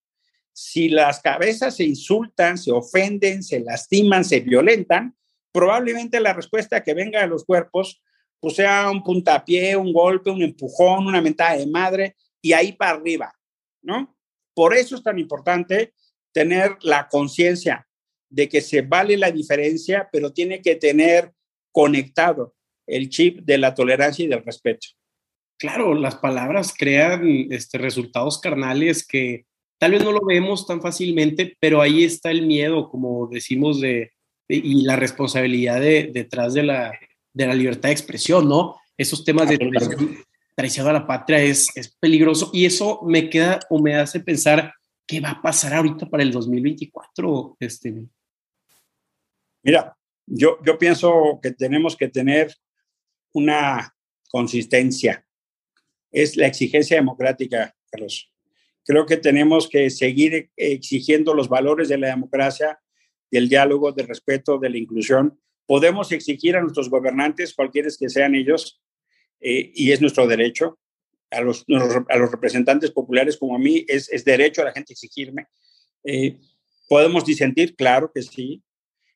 Si 0.51 0.89
las 0.89 1.19
cabezas 1.19 1.75
se 1.75 1.83
insultan, 1.83 2.57
se 2.57 2.71
ofenden, 2.71 3.43
se 3.43 3.59
lastiman, 3.59 4.23
se 4.23 4.39
violentan, 4.39 5.15
probablemente 5.51 6.19
la 6.19 6.33
respuesta 6.33 6.83
que 6.83 6.93
venga 6.93 7.21
de 7.21 7.27
los 7.27 7.43
cuerpos 7.45 8.01
pues 8.39 8.57
sea 8.57 8.89
un 8.89 9.01
puntapié, 9.01 9.77
un 9.77 9.93
golpe, 9.93 10.29
un 10.29 10.41
empujón, 10.41 11.07
una 11.07 11.21
mentada 11.21 11.55
de 11.55 11.65
madre 11.65 12.17
y 12.41 12.51
ahí 12.51 12.73
para 12.73 12.97
arriba, 12.97 13.33
¿no? 13.81 14.17
Por 14.53 14.75
eso 14.75 14.97
es 14.97 15.03
tan 15.03 15.17
importante 15.17 15.93
tener 16.33 16.77
la 16.81 17.07
conciencia 17.07 17.87
de 18.29 18.49
que 18.49 18.59
se 18.59 18.81
vale 18.81 19.15
la 19.15 19.31
diferencia, 19.31 20.09
pero 20.11 20.33
tiene 20.33 20.61
que 20.61 20.75
tener 20.75 21.31
conectado 21.71 22.53
el 22.85 23.07
chip 23.07 23.39
de 23.43 23.57
la 23.57 23.73
tolerancia 23.73 24.25
y 24.25 24.27
del 24.27 24.43
respeto 24.43 24.89
claro, 25.57 25.93
las 25.93 26.15
palabras 26.15 26.73
crean 26.77 27.47
este, 27.51 27.77
resultados 27.77 28.39
carnales 28.39 29.05
que 29.05 29.45
tal 29.79 29.91
vez 29.91 30.03
no 30.03 30.11
lo 30.11 30.25
vemos 30.25 30.65
tan 30.65 30.81
fácilmente, 30.81 31.57
pero 31.59 31.81
ahí 31.81 32.03
está 32.03 32.31
el 32.31 32.45
miedo, 32.45 32.89
como 32.89 33.27
decimos, 33.27 33.81
de, 33.81 34.11
y 34.47 34.83
la 34.83 34.95
responsabilidad 34.95 35.81
detrás 35.81 36.53
de 36.53 36.63
la, 36.63 36.93
de 37.33 37.47
la 37.47 37.53
libertad 37.53 37.89
de 37.89 37.93
expresión, 37.93 38.47
¿no? 38.47 38.75
Esos 38.97 39.23
temas 39.25 39.49
de 39.49 39.57
traición, 40.55 40.87
a 40.87 40.93
la 40.93 41.07
patria 41.07 41.41
es, 41.41 41.75
es 41.75 41.95
peligroso 41.99 42.51
y 42.53 42.65
eso 42.65 43.01
me 43.03 43.29
queda 43.29 43.59
o 43.69 43.81
me 43.81 43.95
hace 43.95 44.19
pensar 44.19 44.73
qué 45.07 45.19
va 45.19 45.31
a 45.31 45.41
pasar 45.41 45.73
ahorita 45.73 46.07
para 46.07 46.23
el 46.23 46.31
2024. 46.31 47.57
Este. 47.59 48.05
Mira, 49.63 49.97
yo, 50.25 50.59
yo 50.63 50.77
pienso 50.77 51.39
que 51.41 51.51
tenemos 51.51 51.95
que 51.97 52.07
tener 52.07 52.55
una 53.33 53.93
consistencia 54.29 55.25
es 56.13 56.37
la 56.37 56.47
exigencia 56.47 56.95
democrática, 56.95 57.75
Carlos. 57.91 58.31
Creo 58.85 59.05
que 59.05 59.17
tenemos 59.17 59.67
que 59.67 59.89
seguir 59.89 60.51
exigiendo 60.55 61.33
los 61.33 61.49
valores 61.49 61.89
de 61.89 61.97
la 61.97 62.07
democracia, 62.07 62.79
del 63.31 63.49
diálogo, 63.49 63.91
del 63.91 64.07
respeto, 64.07 64.59
de 64.59 64.69
la 64.69 64.77
inclusión. 64.77 65.39
Podemos 65.65 66.11
exigir 66.11 66.55
a 66.55 66.61
nuestros 66.61 66.89
gobernantes, 66.89 67.53
cualquiera 67.53 67.89
que 67.97 68.09
sean 68.09 68.35
ellos, 68.35 68.81
eh, 69.41 69.71
y 69.73 69.91
es 69.91 70.01
nuestro 70.01 70.27
derecho. 70.27 70.79
A 71.31 71.41
los, 71.41 71.65
a 71.67 72.17
los, 72.17 72.31
representantes 72.31 72.91
populares 72.91 73.37
como 73.37 73.55
a 73.55 73.59
mí 73.59 73.83
es, 73.87 74.07
es 74.11 74.23
derecho 74.23 74.61
a 74.61 74.65
la 74.65 74.71
gente 74.71 74.93
exigirme. 74.93 75.47
Eh, 76.03 76.37
podemos 76.87 77.25
disentir, 77.25 77.75
claro 77.75 78.11
que 78.13 78.21
sí, 78.21 78.61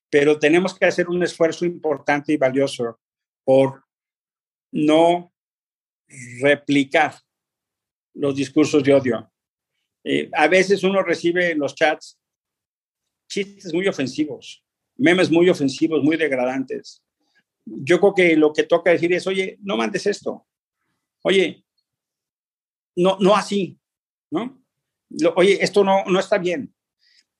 pero 0.09 0.39
tenemos 0.39 0.73
que 0.73 0.85
hacer 0.85 1.09
un 1.09 1.21
esfuerzo 1.21 1.63
importante 1.63 2.33
y 2.33 2.37
valioso 2.37 2.99
por 3.43 3.83
no 4.71 5.31
replicar 6.39 7.15
los 8.13 8.35
discursos 8.35 8.83
de 8.83 8.93
odio. 8.93 9.31
Eh, 10.03 10.29
a 10.33 10.47
veces 10.47 10.83
uno 10.83 11.01
recibe 11.03 11.51
en 11.51 11.59
los 11.59 11.75
chats 11.75 12.19
chistes 13.29 13.73
muy 13.73 13.87
ofensivos, 13.87 14.63
memes 14.95 15.29
muy 15.29 15.49
ofensivos, 15.49 16.01
muy 16.03 16.15
degradantes. 16.15 17.03
Yo 17.65 17.99
creo 17.99 18.13
que 18.13 18.35
lo 18.37 18.53
que 18.53 18.63
toca 18.63 18.91
decir 18.91 19.11
es, 19.13 19.27
oye, 19.27 19.57
no 19.61 19.75
mandes 19.75 20.05
esto. 20.07 20.47
Oye, 21.23 21.65
no, 22.95 23.17
no 23.19 23.35
así, 23.35 23.77
¿no? 24.31 24.63
oye, 25.35 25.57
esto 25.61 25.83
no, 25.83 26.05
no 26.05 26.19
está 26.19 26.37
bien. 26.37 26.73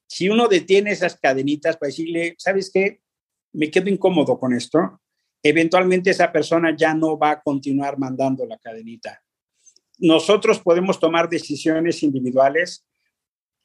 Si 0.08 0.30
uno 0.30 0.48
detiene 0.48 0.92
esas 0.92 1.18
cadenitas 1.20 1.78
para 1.78 1.88
decirle, 1.88 2.36
¿sabes 2.38 2.70
qué? 2.72 3.02
Me 3.54 3.72
quedo 3.72 3.90
incómodo 3.90 4.40
con 4.40 4.54
esto 4.54 5.02
eventualmente 5.44 6.10
esa 6.10 6.32
persona 6.32 6.76
ya 6.76 6.94
no 6.94 7.18
va 7.18 7.32
a 7.32 7.42
continuar 7.42 7.98
mandando 7.98 8.46
la 8.46 8.58
cadenita. 8.58 9.22
Nosotros 10.00 10.60
podemos 10.60 11.00
tomar 11.00 11.28
decisiones 11.30 12.04
individuales 12.04 12.86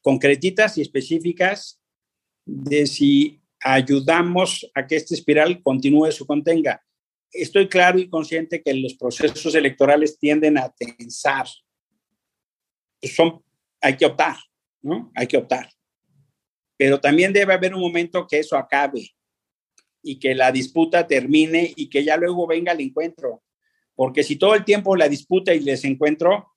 concretitas 0.01 0.77
y 0.77 0.81
específicas 0.81 1.79
de 2.45 2.85
si 2.87 3.41
ayudamos 3.61 4.69
a 4.73 4.85
que 4.85 4.95
esta 4.95 5.13
espiral 5.13 5.61
continúe 5.61 6.11
su 6.11 6.25
contenga. 6.25 6.83
Estoy 7.31 7.67
claro 7.67 7.97
y 7.99 8.09
consciente 8.09 8.61
que 8.61 8.73
los 8.73 8.95
procesos 8.95 9.55
electorales 9.55 10.19
tienden 10.19 10.57
a 10.57 10.69
tensar. 10.69 11.47
Son, 13.01 13.43
hay 13.81 13.97
que 13.97 14.05
optar, 14.05 14.37
¿no? 14.81 15.11
Hay 15.15 15.27
que 15.27 15.37
optar. 15.37 15.69
Pero 16.77 16.99
también 16.99 17.31
debe 17.31 17.53
haber 17.53 17.73
un 17.73 17.81
momento 17.81 18.27
que 18.27 18.39
eso 18.39 18.57
acabe 18.57 19.09
y 20.03 20.19
que 20.19 20.35
la 20.35 20.51
disputa 20.51 21.07
termine 21.07 21.73
y 21.75 21.89
que 21.89 22.03
ya 22.03 22.17
luego 22.17 22.45
venga 22.45 22.73
el 22.73 22.81
encuentro. 22.81 23.41
Porque 23.95 24.23
si 24.23 24.35
todo 24.35 24.53
el 24.53 24.65
tiempo 24.65 24.95
la 24.95 25.07
disputa 25.07 25.53
y 25.53 25.61
les 25.61 25.83
encuentro, 25.85 26.51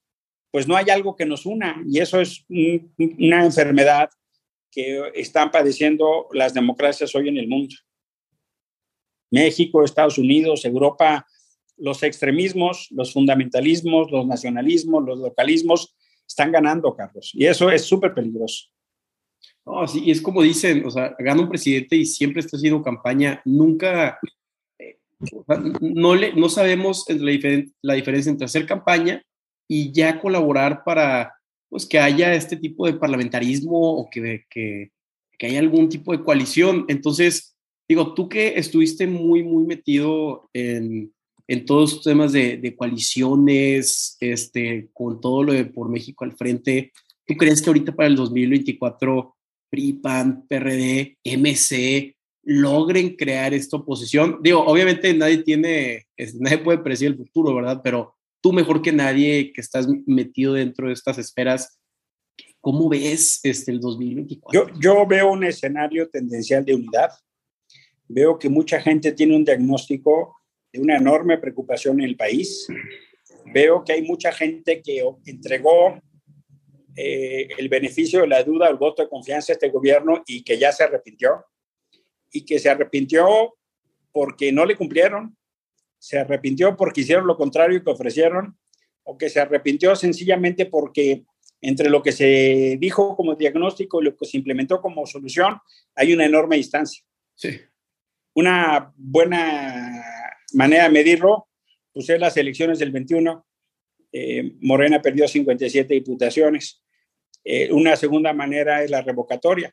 pues 0.50 0.66
no 0.66 0.76
hay 0.76 0.90
algo 0.90 1.16
que 1.16 1.26
nos 1.26 1.46
una. 1.46 1.82
Y 1.86 2.00
eso 2.00 2.20
es 2.20 2.44
una 2.48 3.44
enfermedad 3.44 4.10
que 4.70 5.12
están 5.14 5.50
padeciendo 5.50 6.28
las 6.32 6.52
democracias 6.52 7.14
hoy 7.14 7.28
en 7.28 7.38
el 7.38 7.48
mundo. 7.48 7.74
México, 9.30 9.84
Estados 9.84 10.18
Unidos, 10.18 10.64
Europa, 10.64 11.26
los 11.76 12.02
extremismos, 12.02 12.88
los 12.90 13.12
fundamentalismos, 13.12 14.10
los 14.10 14.26
nacionalismos, 14.26 15.04
los 15.04 15.18
localismos 15.18 15.94
están 16.26 16.52
ganando, 16.52 16.94
Carlos. 16.96 17.30
Y 17.34 17.46
eso 17.46 17.70
es 17.70 17.84
súper 17.84 18.14
peligroso. 18.14 18.66
No, 19.66 19.86
sí, 19.88 20.10
es 20.10 20.22
como 20.22 20.42
dicen, 20.42 20.86
o 20.86 20.90
sea, 20.90 21.16
gana 21.18 21.42
un 21.42 21.48
presidente 21.48 21.96
y 21.96 22.06
siempre 22.06 22.40
está 22.40 22.56
haciendo 22.56 22.82
campaña, 22.82 23.42
nunca, 23.44 24.18
eh, 24.78 24.98
no, 25.80 26.14
le, 26.14 26.32
no 26.34 26.48
sabemos 26.48 27.04
la, 27.08 27.32
la 27.82 27.94
diferencia 27.94 28.30
entre 28.30 28.44
hacer 28.44 28.64
campaña 28.64 29.24
y 29.68 29.90
ya 29.90 30.20
colaborar 30.20 30.84
para 30.84 31.34
pues, 31.68 31.84
que 31.84 31.98
haya 31.98 32.32
este 32.34 32.56
tipo 32.56 32.86
de 32.86 32.94
parlamentarismo 32.94 33.98
o 33.98 34.08
que, 34.08 34.44
que, 34.48 34.92
que 35.36 35.46
haya 35.46 35.58
algún 35.58 35.88
tipo 35.88 36.12
de 36.12 36.22
coalición. 36.22 36.84
Entonces, 36.88 37.56
digo, 37.88 38.14
tú 38.14 38.28
que 38.28 38.54
estuviste 38.56 39.08
muy, 39.08 39.42
muy 39.42 39.64
metido 39.64 40.48
en, 40.52 41.12
en 41.48 41.64
todos 41.64 41.94
los 41.94 42.02
temas 42.04 42.32
de, 42.32 42.56
de, 42.56 42.76
coaliciones, 42.76 44.16
este, 44.20 44.88
con 44.92 45.20
todo 45.20 45.42
lo 45.42 45.52
de 45.52 45.64
por 45.64 45.88
México 45.88 46.24
al 46.24 46.36
frente, 46.36 46.92
¿tú 47.26 47.34
crees 47.34 47.60
que 47.60 47.70
ahorita 47.70 47.94
para 47.94 48.08
el 48.08 48.16
2024 48.16 49.35
PRI, 49.70 49.94
PAN, 49.94 50.46
PRD, 50.46 51.18
MC 51.24 52.16
logren 52.42 53.16
crear 53.16 53.52
esta 53.54 53.76
oposición? 53.76 54.38
Digo, 54.42 54.64
obviamente 54.64 55.12
nadie 55.14 55.38
tiene, 55.38 56.06
nadie 56.38 56.58
puede 56.58 56.78
predecir 56.78 57.08
el 57.08 57.16
futuro, 57.16 57.54
¿verdad? 57.54 57.80
Pero 57.82 58.14
tú 58.40 58.52
mejor 58.52 58.80
que 58.80 58.92
nadie 58.92 59.52
que 59.52 59.60
estás 59.60 59.86
metido 60.06 60.54
dentro 60.54 60.86
de 60.86 60.92
estas 60.92 61.18
esferas, 61.18 61.80
¿cómo 62.60 62.88
ves 62.88 63.40
este, 63.42 63.72
el 63.72 63.80
2024? 63.80 64.74
Yo, 64.74 64.80
yo 64.80 65.06
veo 65.06 65.32
un 65.32 65.44
escenario 65.44 66.08
tendencial 66.08 66.64
de 66.64 66.74
unidad. 66.74 67.10
Veo 68.08 68.38
que 68.38 68.48
mucha 68.48 68.80
gente 68.80 69.12
tiene 69.12 69.34
un 69.34 69.44
diagnóstico 69.44 70.36
de 70.72 70.80
una 70.80 70.96
enorme 70.96 71.38
preocupación 71.38 72.00
en 72.00 72.06
el 72.06 72.16
país. 72.16 72.68
Veo 73.52 73.82
que 73.84 73.94
hay 73.94 74.02
mucha 74.02 74.30
gente 74.32 74.80
que 74.82 75.02
entregó 75.24 76.00
eh, 76.96 77.48
el 77.58 77.68
beneficio 77.68 78.22
de 78.22 78.28
la 78.28 78.42
duda, 78.42 78.68
el 78.68 78.76
voto 78.76 79.02
de 79.02 79.08
confianza 79.08 79.52
a 79.52 79.54
este 79.54 79.68
gobierno 79.68 80.22
y 80.26 80.42
que 80.42 80.58
ya 80.58 80.72
se 80.72 80.84
arrepintió. 80.84 81.44
Y 82.32 82.44
que 82.44 82.58
se 82.58 82.68
arrepintió 82.68 83.54
porque 84.12 84.50
no 84.50 84.64
le 84.64 84.76
cumplieron, 84.76 85.36
se 85.98 86.18
arrepintió 86.18 86.76
porque 86.76 87.02
hicieron 87.02 87.26
lo 87.26 87.36
contrario 87.36 87.82
que 87.84 87.90
ofrecieron, 87.90 88.58
o 89.04 89.16
que 89.16 89.30
se 89.30 89.40
arrepintió 89.40 89.94
sencillamente 89.94 90.66
porque 90.66 91.24
entre 91.60 91.88
lo 91.88 92.02
que 92.02 92.12
se 92.12 92.76
dijo 92.78 93.16
como 93.16 93.34
diagnóstico 93.34 94.00
y 94.00 94.04
lo 94.04 94.16
que 94.16 94.26
se 94.26 94.36
implementó 94.36 94.80
como 94.80 95.06
solución 95.06 95.58
hay 95.94 96.12
una 96.12 96.26
enorme 96.26 96.56
distancia. 96.56 97.04
Sí. 97.34 97.60
Una 98.34 98.92
buena 98.96 100.02
manera 100.52 100.84
de 100.84 100.90
medirlo, 100.90 101.48
pues 101.92 102.08
es 102.10 102.20
las 102.20 102.36
elecciones 102.36 102.78
del 102.78 102.90
21. 102.90 103.46
Eh, 104.12 104.52
Morena 104.60 105.00
perdió 105.00 105.26
57 105.26 105.94
diputaciones. 105.94 106.82
Eh, 107.48 107.72
una 107.72 107.94
segunda 107.94 108.32
manera 108.32 108.82
es 108.82 108.90
la 108.90 109.02
revocatoria. 109.02 109.72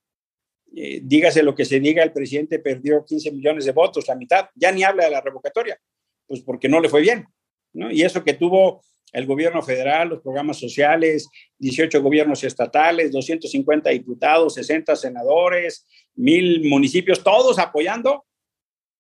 Eh, 0.75 1.01
dígase 1.03 1.41
lo 1.41 1.55
que 1.55 1.65
se 1.65 1.79
diga, 1.79 2.03
el 2.03 2.13
presidente 2.13 2.59
perdió 2.59 3.03
15 3.03 3.31
millones 3.31 3.65
de 3.65 3.71
votos, 3.71 4.07
la 4.07 4.15
mitad. 4.15 4.45
Ya 4.53 4.71
ni 4.71 4.83
habla 4.83 5.05
de 5.05 5.09
la 5.09 5.21
revocatoria, 5.21 5.79
pues 6.27 6.41
porque 6.41 6.69
no 6.69 6.79
le 6.79 6.88
fue 6.88 7.01
bien. 7.01 7.25
¿no? 7.73 7.91
Y 7.91 8.03
eso 8.03 8.23
que 8.23 8.36
tuvo 8.36 8.83
el 9.12 9.25
gobierno 9.25 9.63
federal, 9.63 10.09
los 10.09 10.21
programas 10.21 10.59
sociales, 10.59 11.27
18 11.57 11.99
gobiernos 12.03 12.43
estatales, 12.43 13.12
250 13.12 13.89
diputados, 13.89 14.53
60 14.53 14.95
senadores, 14.95 15.88
mil 16.13 16.69
municipios, 16.69 17.23
todos 17.23 17.57
apoyando 17.57 18.23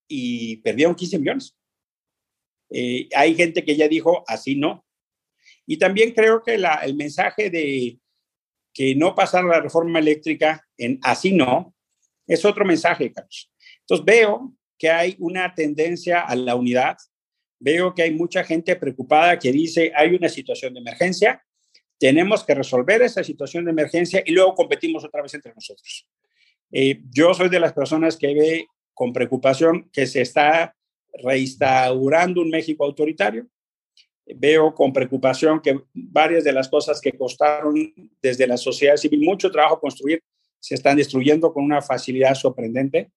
y 0.07 0.57
perdieron 0.57 0.95
15 0.95 1.19
millones. 1.19 1.55
Eh, 2.71 3.07
hay 3.15 3.35
gente 3.35 3.63
que 3.63 3.75
ya 3.75 3.87
dijo, 3.87 4.23
así 4.25 4.55
no. 4.55 4.83
Y 5.67 5.77
también 5.77 6.11
creo 6.11 6.41
que 6.41 6.55
el 6.55 6.95
mensaje 6.95 7.51
de 7.51 7.99
que 8.73 8.95
no 8.95 9.13
pasar 9.13 9.43
la 9.43 9.59
reforma 9.59 9.99
eléctrica 9.99 10.65
en 10.77 10.99
así 11.03 11.33
no, 11.33 11.75
es 12.27 12.43
otro 12.45 12.65
mensaje, 12.65 13.11
Carlos. 13.11 13.51
Entonces 13.81 14.05
veo 14.05 14.53
que 14.77 14.89
hay 14.89 15.15
una 15.19 15.53
tendencia 15.53 16.21
a 16.21 16.35
la 16.35 16.55
unidad, 16.55 16.97
veo 17.59 17.93
que 17.93 18.03
hay 18.03 18.11
mucha 18.11 18.43
gente 18.43 18.75
preocupada 18.75 19.39
que 19.39 19.51
dice, 19.51 19.91
hay 19.95 20.15
una 20.15 20.29
situación 20.29 20.73
de 20.73 20.79
emergencia, 20.79 21.43
tenemos 21.99 22.43
que 22.43 22.55
resolver 22.55 23.01
esa 23.01 23.23
situación 23.23 23.65
de 23.65 23.71
emergencia 23.71 24.23
y 24.25 24.31
luego 24.31 24.55
competimos 24.55 25.05
otra 25.05 25.21
vez 25.21 25.33
entre 25.33 25.53
nosotros. 25.53 26.07
Eh, 26.71 27.01
yo 27.11 27.33
soy 27.33 27.49
de 27.49 27.59
las 27.59 27.73
personas 27.73 28.17
que 28.17 28.33
ve 28.33 28.67
con 28.93 29.13
preocupación 29.13 29.89
que 29.93 30.07
se 30.07 30.21
está 30.21 30.75
reinstaurando 31.23 32.41
un 32.41 32.49
México 32.49 32.83
autoritario, 32.83 33.47
veo 34.25 34.73
con 34.73 34.93
preocupación 34.93 35.61
que 35.61 35.79
varias 35.93 36.43
de 36.43 36.53
las 36.53 36.69
cosas 36.69 37.01
que 37.01 37.11
costaron 37.13 37.75
desde 38.21 38.47
la 38.47 38.57
sociedad 38.57 38.95
civil 38.95 39.21
mucho 39.21 39.51
trabajo 39.51 39.79
construir 39.79 40.23
se 40.59 40.75
están 40.75 40.97
destruyendo 40.97 41.53
con 41.53 41.63
una 41.63 41.81
facilidad 41.81 42.35
sorprendente. 42.35 43.11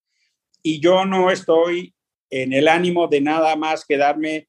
Y 0.62 0.80
yo 0.80 1.04
no 1.04 1.30
estoy 1.30 1.94
en 2.28 2.52
el 2.52 2.66
ánimo 2.66 3.06
de 3.06 3.20
nada 3.20 3.54
más 3.54 3.84
quedarme 3.84 4.48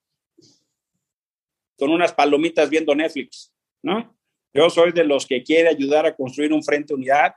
con 1.78 1.92
unas 1.92 2.12
palomitas 2.12 2.70
viendo 2.72 2.96
Netflix, 2.96 3.54
¿no? 3.84 4.18
Yo 4.52 4.70
soy 4.72 4.92
de 4.92 5.04
los 5.04 5.28
que 5.28 5.44
quiere 5.44 5.70
ayudar 5.70 6.08
a 6.08 6.16
construir 6.16 6.52
un 6.52 6.64
frente 6.64 6.96
unidad. 6.96 7.34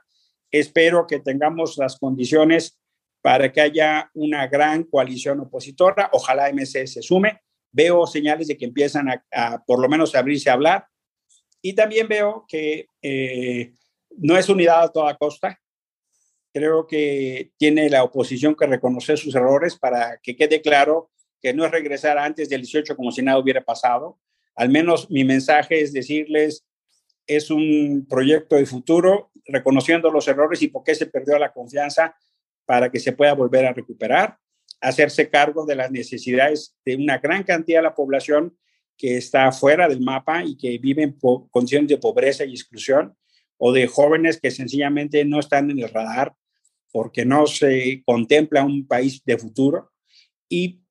Espero 0.49 1.05
que 1.05 1.19
tengamos 1.19 1.77
las 1.77 1.99
condiciones 1.99 2.79
para 3.21 3.51
que 3.51 3.61
haya 3.61 4.09
una 4.15 4.47
gran 4.47 4.83
coalición 4.85 5.41
opositora. 5.41 6.09
Ojalá 6.13 6.51
MC 6.51 6.87
se 6.87 7.03
sume 7.03 7.39
veo 7.71 8.05
señales 8.05 8.47
de 8.47 8.57
que 8.57 8.65
empiezan 8.65 9.07
a, 9.09 9.63
por 9.65 9.79
lo 9.79 9.89
menos 9.89 10.13
a 10.13 10.19
abrirse 10.19 10.49
a 10.49 10.53
hablar. 10.53 10.85
Y 11.61 11.73
también 11.73 12.07
veo 12.07 12.45
que 12.47 12.87
eh, 13.01 13.73
no 14.17 14.37
es 14.37 14.49
unidad 14.49 14.83
a 14.83 14.91
toda 14.91 15.17
costa. 15.17 15.59
Creo 16.53 16.85
que 16.85 17.51
tiene 17.57 17.89
la 17.89 18.03
oposición 18.03 18.55
que 18.55 18.65
reconocer 18.65 19.17
sus 19.17 19.35
errores 19.35 19.77
para 19.77 20.19
que 20.21 20.35
quede 20.35 20.61
claro 20.61 21.09
que 21.41 21.53
no 21.53 21.65
es 21.65 21.71
regresar 21.71 22.17
antes 22.17 22.49
del 22.49 22.61
18 22.61 22.95
como 22.95 23.11
si 23.11 23.21
nada 23.21 23.39
hubiera 23.39 23.61
pasado. 23.61 24.19
Al 24.55 24.69
menos 24.69 25.09
mi 25.09 25.23
mensaje 25.23 25.81
es 25.81 25.93
decirles, 25.93 26.65
es 27.25 27.49
un 27.49 28.05
proyecto 28.09 28.57
de 28.57 28.65
futuro, 28.65 29.31
reconociendo 29.45 30.11
los 30.11 30.27
errores 30.27 30.61
y 30.61 30.67
por 30.67 30.83
qué 30.83 30.93
se 30.93 31.05
perdió 31.05 31.39
la 31.39 31.53
confianza 31.53 32.15
para 32.65 32.91
que 32.91 32.99
se 32.99 33.13
pueda 33.13 33.33
volver 33.33 33.65
a 33.65 33.73
recuperar 33.73 34.37
hacerse 34.81 35.29
cargo 35.29 35.65
de 35.65 35.75
las 35.75 35.91
necesidades 35.91 36.75
de 36.83 36.95
una 36.95 37.19
gran 37.19 37.43
cantidad 37.43 37.79
de 37.79 37.83
la 37.83 37.95
población 37.95 38.57
que 38.97 39.17
está 39.17 39.51
fuera 39.51 39.87
del 39.87 40.01
mapa 40.01 40.43
y 40.43 40.57
que 40.57 40.77
vive 40.77 41.03
en 41.03 41.17
condiciones 41.49 41.89
de 41.89 41.97
pobreza 41.97 42.45
y 42.45 42.51
exclusión, 42.51 43.15
o 43.57 43.71
de 43.71 43.87
jóvenes 43.87 44.39
que 44.41 44.49
sencillamente 44.49 45.23
no 45.23 45.39
están 45.39 45.69
en 45.69 45.79
el 45.79 45.89
radar 45.89 46.33
porque 46.91 47.25
no 47.25 47.45
se 47.45 48.01
contempla 48.05 48.65
un 48.65 48.87
país 48.87 49.23
de 49.23 49.37
futuro. 49.37 49.91
Y 50.49 50.81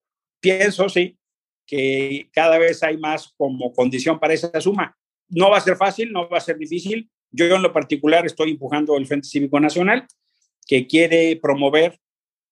pienso, 0.41 0.89
sí, 0.89 1.19
que 1.67 2.31
cada 2.33 2.59
vez 2.59 2.83
hay 2.83 2.97
más 2.97 3.35
como 3.37 3.73
condición 3.73 4.19
para 4.19 4.35
esa 4.35 4.61
suma. 4.61 4.97
No 5.29 5.51
va 5.51 5.59
a 5.59 5.61
ser 5.61 5.77
fácil, 5.77 6.13
no 6.13 6.29
va 6.29 6.39
a 6.39 6.41
ser 6.41 6.59
difícil. 6.59 7.11
Yo 7.31 7.45
en 7.55 7.63
lo 7.63 7.73
particular 7.73 8.25
estoy 8.25 8.53
empujando 8.53 8.97
el 8.97 9.07
Frente 9.07 9.29
Cívico 9.29 9.61
Nacional, 9.61 10.07
que 10.67 10.87
quiere 10.87 11.37
promover 11.43 11.99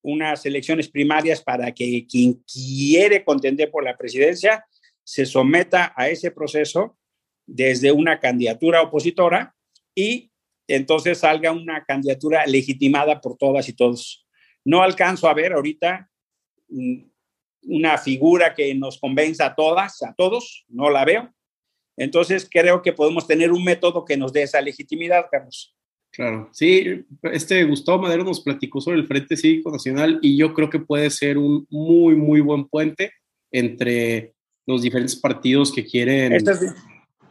unas 0.09 0.47
elecciones 0.47 0.89
primarias 0.89 1.43
para 1.43 1.73
que 1.73 2.07
quien 2.07 2.43
quiere 2.51 3.25
contender 3.25 3.71
por 3.71 3.85
la 3.85 3.97
presidencia 3.97 4.65
se 5.05 5.27
someta 5.27 5.93
a 5.97 6.09
ese 6.09 6.31
proceso 6.31 6.97
desde 7.47 7.93
una 7.93 8.19
candidatura 8.19 8.81
opositora 8.83 9.55
y 9.95 10.31
entonces 10.67 11.19
salga 11.19 11.53
una 11.53 11.85
candidatura 11.85 12.47
legitimada 12.47 13.21
por 13.21 13.37
todas 13.37 13.69
y 13.69 13.75
todos. 13.75 14.27
No 14.65 14.83
alcanzo 14.83 15.29
a 15.29 15.35
ver 15.35 15.53
ahorita 15.53 16.11
mm, 16.69 17.03
una 17.63 17.99
figura 17.99 18.55
que 18.55 18.75
nos 18.75 18.99
convenza 18.99 19.47
a 19.47 19.55
todas, 19.55 20.03
a 20.03 20.15
todos, 20.15 20.65
no 20.69 20.89
la 20.91 21.05
veo. 21.05 21.35
Entonces 21.97 22.49
creo 22.51 22.81
que 22.81 22.93
podemos 22.93 23.27
tener 23.27 23.53
un 23.53 23.65
método 23.65 24.05
que 24.05 24.17
nos 24.17 24.33
dé 24.33 24.43
esa 24.43 24.61
legitimidad, 24.61 25.27
Carlos. 25.31 25.75
Claro, 26.11 26.49
sí, 26.53 27.05
este 27.23 27.65
Gustavo 27.65 28.03
Madero 28.03 28.25
nos 28.25 28.41
platicó 28.41 28.81
sobre 28.81 28.99
el 28.99 29.07
Frente 29.07 29.37
Cívico 29.37 29.71
Nacional 29.71 30.19
y 30.23 30.37
yo 30.37 30.53
creo 30.53 30.69
que 30.69 30.81
puede 30.81 31.11
ser 31.11 31.39
un 31.39 31.67
muy, 31.71 32.17
muy 32.17 32.41
buen 32.41 32.67
puente 32.67 33.13
entre 33.53 34.35
los 34.67 34.83
diferentes 34.83 35.17
partidos 35.17 35.73
que 35.73 35.85
quieren 35.85 36.45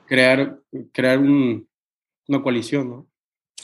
crear, 0.05 0.59
crear 0.91 1.19
una 1.19 2.41
coalición, 2.41 2.89
¿no? 2.89 3.07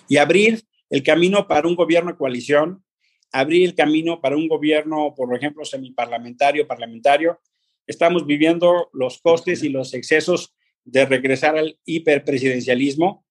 Y 0.08 0.18
abrir 0.18 0.64
el 0.90 1.04
camino 1.04 1.48
para 1.48 1.68
un 1.68 1.76
gobierno 1.76 2.12
de 2.12 2.18
coalición, 2.18 2.84
abrir 3.32 3.66
el 3.66 3.76
camino 3.76 4.22
para 4.22 4.36
un 4.36 4.48
gobierno, 4.48 5.14
por 5.16 5.36
ejemplo, 5.36 5.66
semiparlamentario, 5.66 6.68
parlamentario. 6.68 7.40
Estamos 7.88 8.26
viviendo 8.26 8.90
los 8.94 9.20
costes 9.20 9.64
y 9.64 9.70
los 9.70 9.94
excesos 9.94 10.54
de 10.86 11.06
regresar 11.06 11.58
al 11.58 11.80
hiperpresidencialismo 11.86 13.26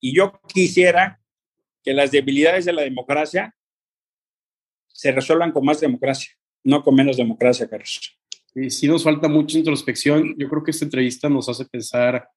y 0.00 0.14
yo 0.14 0.40
quisiera 0.46 1.20
que 1.82 1.92
las 1.94 2.10
debilidades 2.10 2.64
de 2.64 2.72
la 2.72 2.82
democracia 2.82 3.54
se 4.88 5.12
resuelvan 5.12 5.52
con 5.52 5.64
más 5.64 5.80
democracia, 5.80 6.32
no 6.64 6.82
con 6.82 6.94
menos 6.94 7.16
democracia, 7.16 7.68
Carlos. 7.68 8.18
Sí, 8.52 8.70
sí 8.70 8.88
nos 8.88 9.04
falta 9.04 9.28
mucha 9.28 9.58
introspección. 9.58 10.34
Yo 10.38 10.48
creo 10.48 10.64
que 10.64 10.72
esta 10.72 10.84
entrevista 10.84 11.28
nos 11.28 11.48
hace 11.48 11.64
pensar 11.64 12.28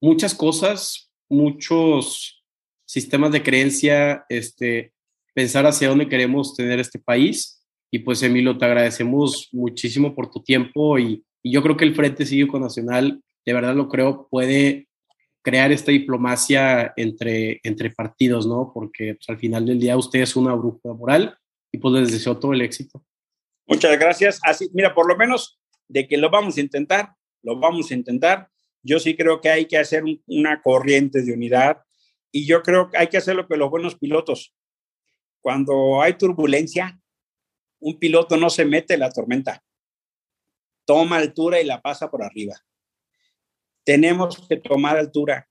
muchas 0.00 0.34
cosas, 0.34 1.10
muchos 1.28 2.44
sistemas 2.86 3.32
de 3.32 3.42
creencia, 3.42 4.24
este, 4.28 4.92
pensar 5.34 5.66
hacia 5.66 5.88
dónde 5.88 6.08
queremos 6.08 6.54
tener 6.54 6.78
este 6.78 6.98
país. 6.98 7.64
Y 7.90 8.00
pues 8.00 8.22
Emilio, 8.22 8.56
te 8.56 8.64
agradecemos 8.64 9.48
muchísimo 9.52 10.14
por 10.14 10.30
tu 10.30 10.42
tiempo 10.42 10.98
y, 10.98 11.24
yo 11.46 11.62
creo 11.62 11.76
que 11.76 11.84
el 11.84 11.94
Frente 11.94 12.24
Cívico 12.24 12.58
Nacional, 12.58 13.20
de 13.44 13.52
verdad 13.52 13.74
lo 13.74 13.90
creo, 13.90 14.28
puede 14.30 14.88
crear 15.44 15.70
esta 15.70 15.92
diplomacia 15.92 16.94
entre, 16.96 17.60
entre 17.62 17.90
partidos, 17.90 18.46
¿no? 18.46 18.72
Porque 18.72 19.14
pues, 19.14 19.28
al 19.28 19.38
final 19.38 19.66
del 19.66 19.78
día 19.78 19.96
usted 19.96 20.20
es 20.20 20.36
una 20.36 20.54
bruja 20.54 20.94
moral 20.94 21.38
y 21.70 21.78
pues 21.78 21.94
les 21.94 22.12
deseo 22.12 22.38
todo 22.38 22.54
el 22.54 22.62
éxito. 22.62 23.04
Muchas 23.66 23.98
gracias. 23.98 24.40
Así, 24.42 24.70
mira, 24.72 24.94
por 24.94 25.06
lo 25.06 25.16
menos 25.16 25.60
de 25.86 26.08
que 26.08 26.16
lo 26.16 26.30
vamos 26.30 26.56
a 26.56 26.60
intentar, 26.62 27.14
lo 27.42 27.60
vamos 27.60 27.90
a 27.90 27.94
intentar. 27.94 28.48
Yo 28.82 28.98
sí 28.98 29.16
creo 29.16 29.42
que 29.42 29.50
hay 29.50 29.66
que 29.66 29.76
hacer 29.76 30.02
una 30.26 30.62
corriente 30.62 31.22
de 31.22 31.34
unidad 31.34 31.82
y 32.32 32.46
yo 32.46 32.62
creo 32.62 32.90
que 32.90 32.96
hay 32.96 33.08
que 33.08 33.18
hacer 33.18 33.36
lo 33.36 33.46
que 33.46 33.58
los 33.58 33.70
buenos 33.70 33.96
pilotos. 33.96 34.54
Cuando 35.42 36.00
hay 36.00 36.14
turbulencia, 36.14 36.98
un 37.80 37.98
piloto 37.98 38.38
no 38.38 38.48
se 38.48 38.64
mete 38.64 38.94
en 38.94 39.00
la 39.00 39.10
tormenta. 39.10 39.62
Toma 40.86 41.18
altura 41.18 41.60
y 41.60 41.64
la 41.66 41.82
pasa 41.82 42.10
por 42.10 42.22
arriba. 42.22 42.54
Tenemos 43.84 44.46
que 44.48 44.56
tomar 44.56 44.96
altura, 44.96 45.48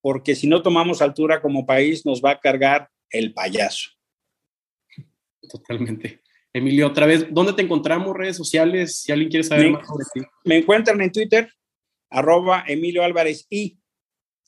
porque 0.00 0.34
si 0.34 0.46
no 0.46 0.62
tomamos 0.62 1.02
altura 1.02 1.40
como 1.40 1.66
país, 1.66 2.04
nos 2.04 2.22
va 2.22 2.32
a 2.32 2.40
cargar 2.40 2.90
el 3.10 3.32
payaso. 3.32 3.90
Totalmente. 5.48 6.22
Emilio, 6.52 6.86
otra 6.86 7.06
vez, 7.06 7.26
¿dónde 7.30 7.52
te 7.52 7.62
encontramos? 7.62 8.16
Redes 8.16 8.36
sociales, 8.36 9.00
si 9.00 9.12
alguien 9.12 9.30
quiere 9.30 9.44
saber 9.44 9.70
más 9.70 9.86
sobre 9.86 10.04
ti. 10.12 10.20
Me 10.44 10.58
encuentran 10.58 11.00
en 11.00 11.12
Twitter, 11.12 11.52
arroba 12.10 12.64
Emilio 12.66 13.02
Álvarez 13.04 13.46
I, 13.50 13.78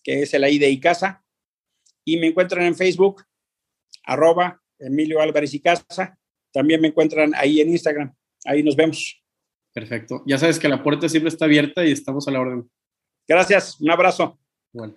que 0.03 0.23
es 0.23 0.35
el 0.35 0.45
I 0.45 0.59
de 0.59 0.71
Icasa, 0.71 1.25
y 2.05 2.19
me 2.19 2.29
encuentran 2.29 2.65
en 2.65 2.75
Facebook, 2.75 3.25
arroba 4.05 4.63
Emilio 4.79 5.21
Álvarez 5.21 5.55
y 5.55 5.61
Casa. 5.61 6.19
También 6.53 6.81
me 6.81 6.89
encuentran 6.89 7.33
ahí 7.35 7.61
en 7.61 7.69
Instagram. 7.69 8.15
Ahí 8.45 8.63
nos 8.63 8.75
vemos. 8.75 9.20
Perfecto. 9.73 10.23
Ya 10.27 10.39
sabes 10.39 10.59
que 10.59 10.69
la 10.69 10.83
puerta 10.83 11.09
siempre 11.09 11.29
está 11.29 11.45
abierta 11.45 11.85
y 11.85 11.93
estamos 11.93 12.27
a 12.27 12.31
la 12.31 12.41
orden. 12.41 12.71
Gracias. 13.29 13.81
Un 13.81 13.91
abrazo. 13.91 14.39
Bueno. 14.73 14.97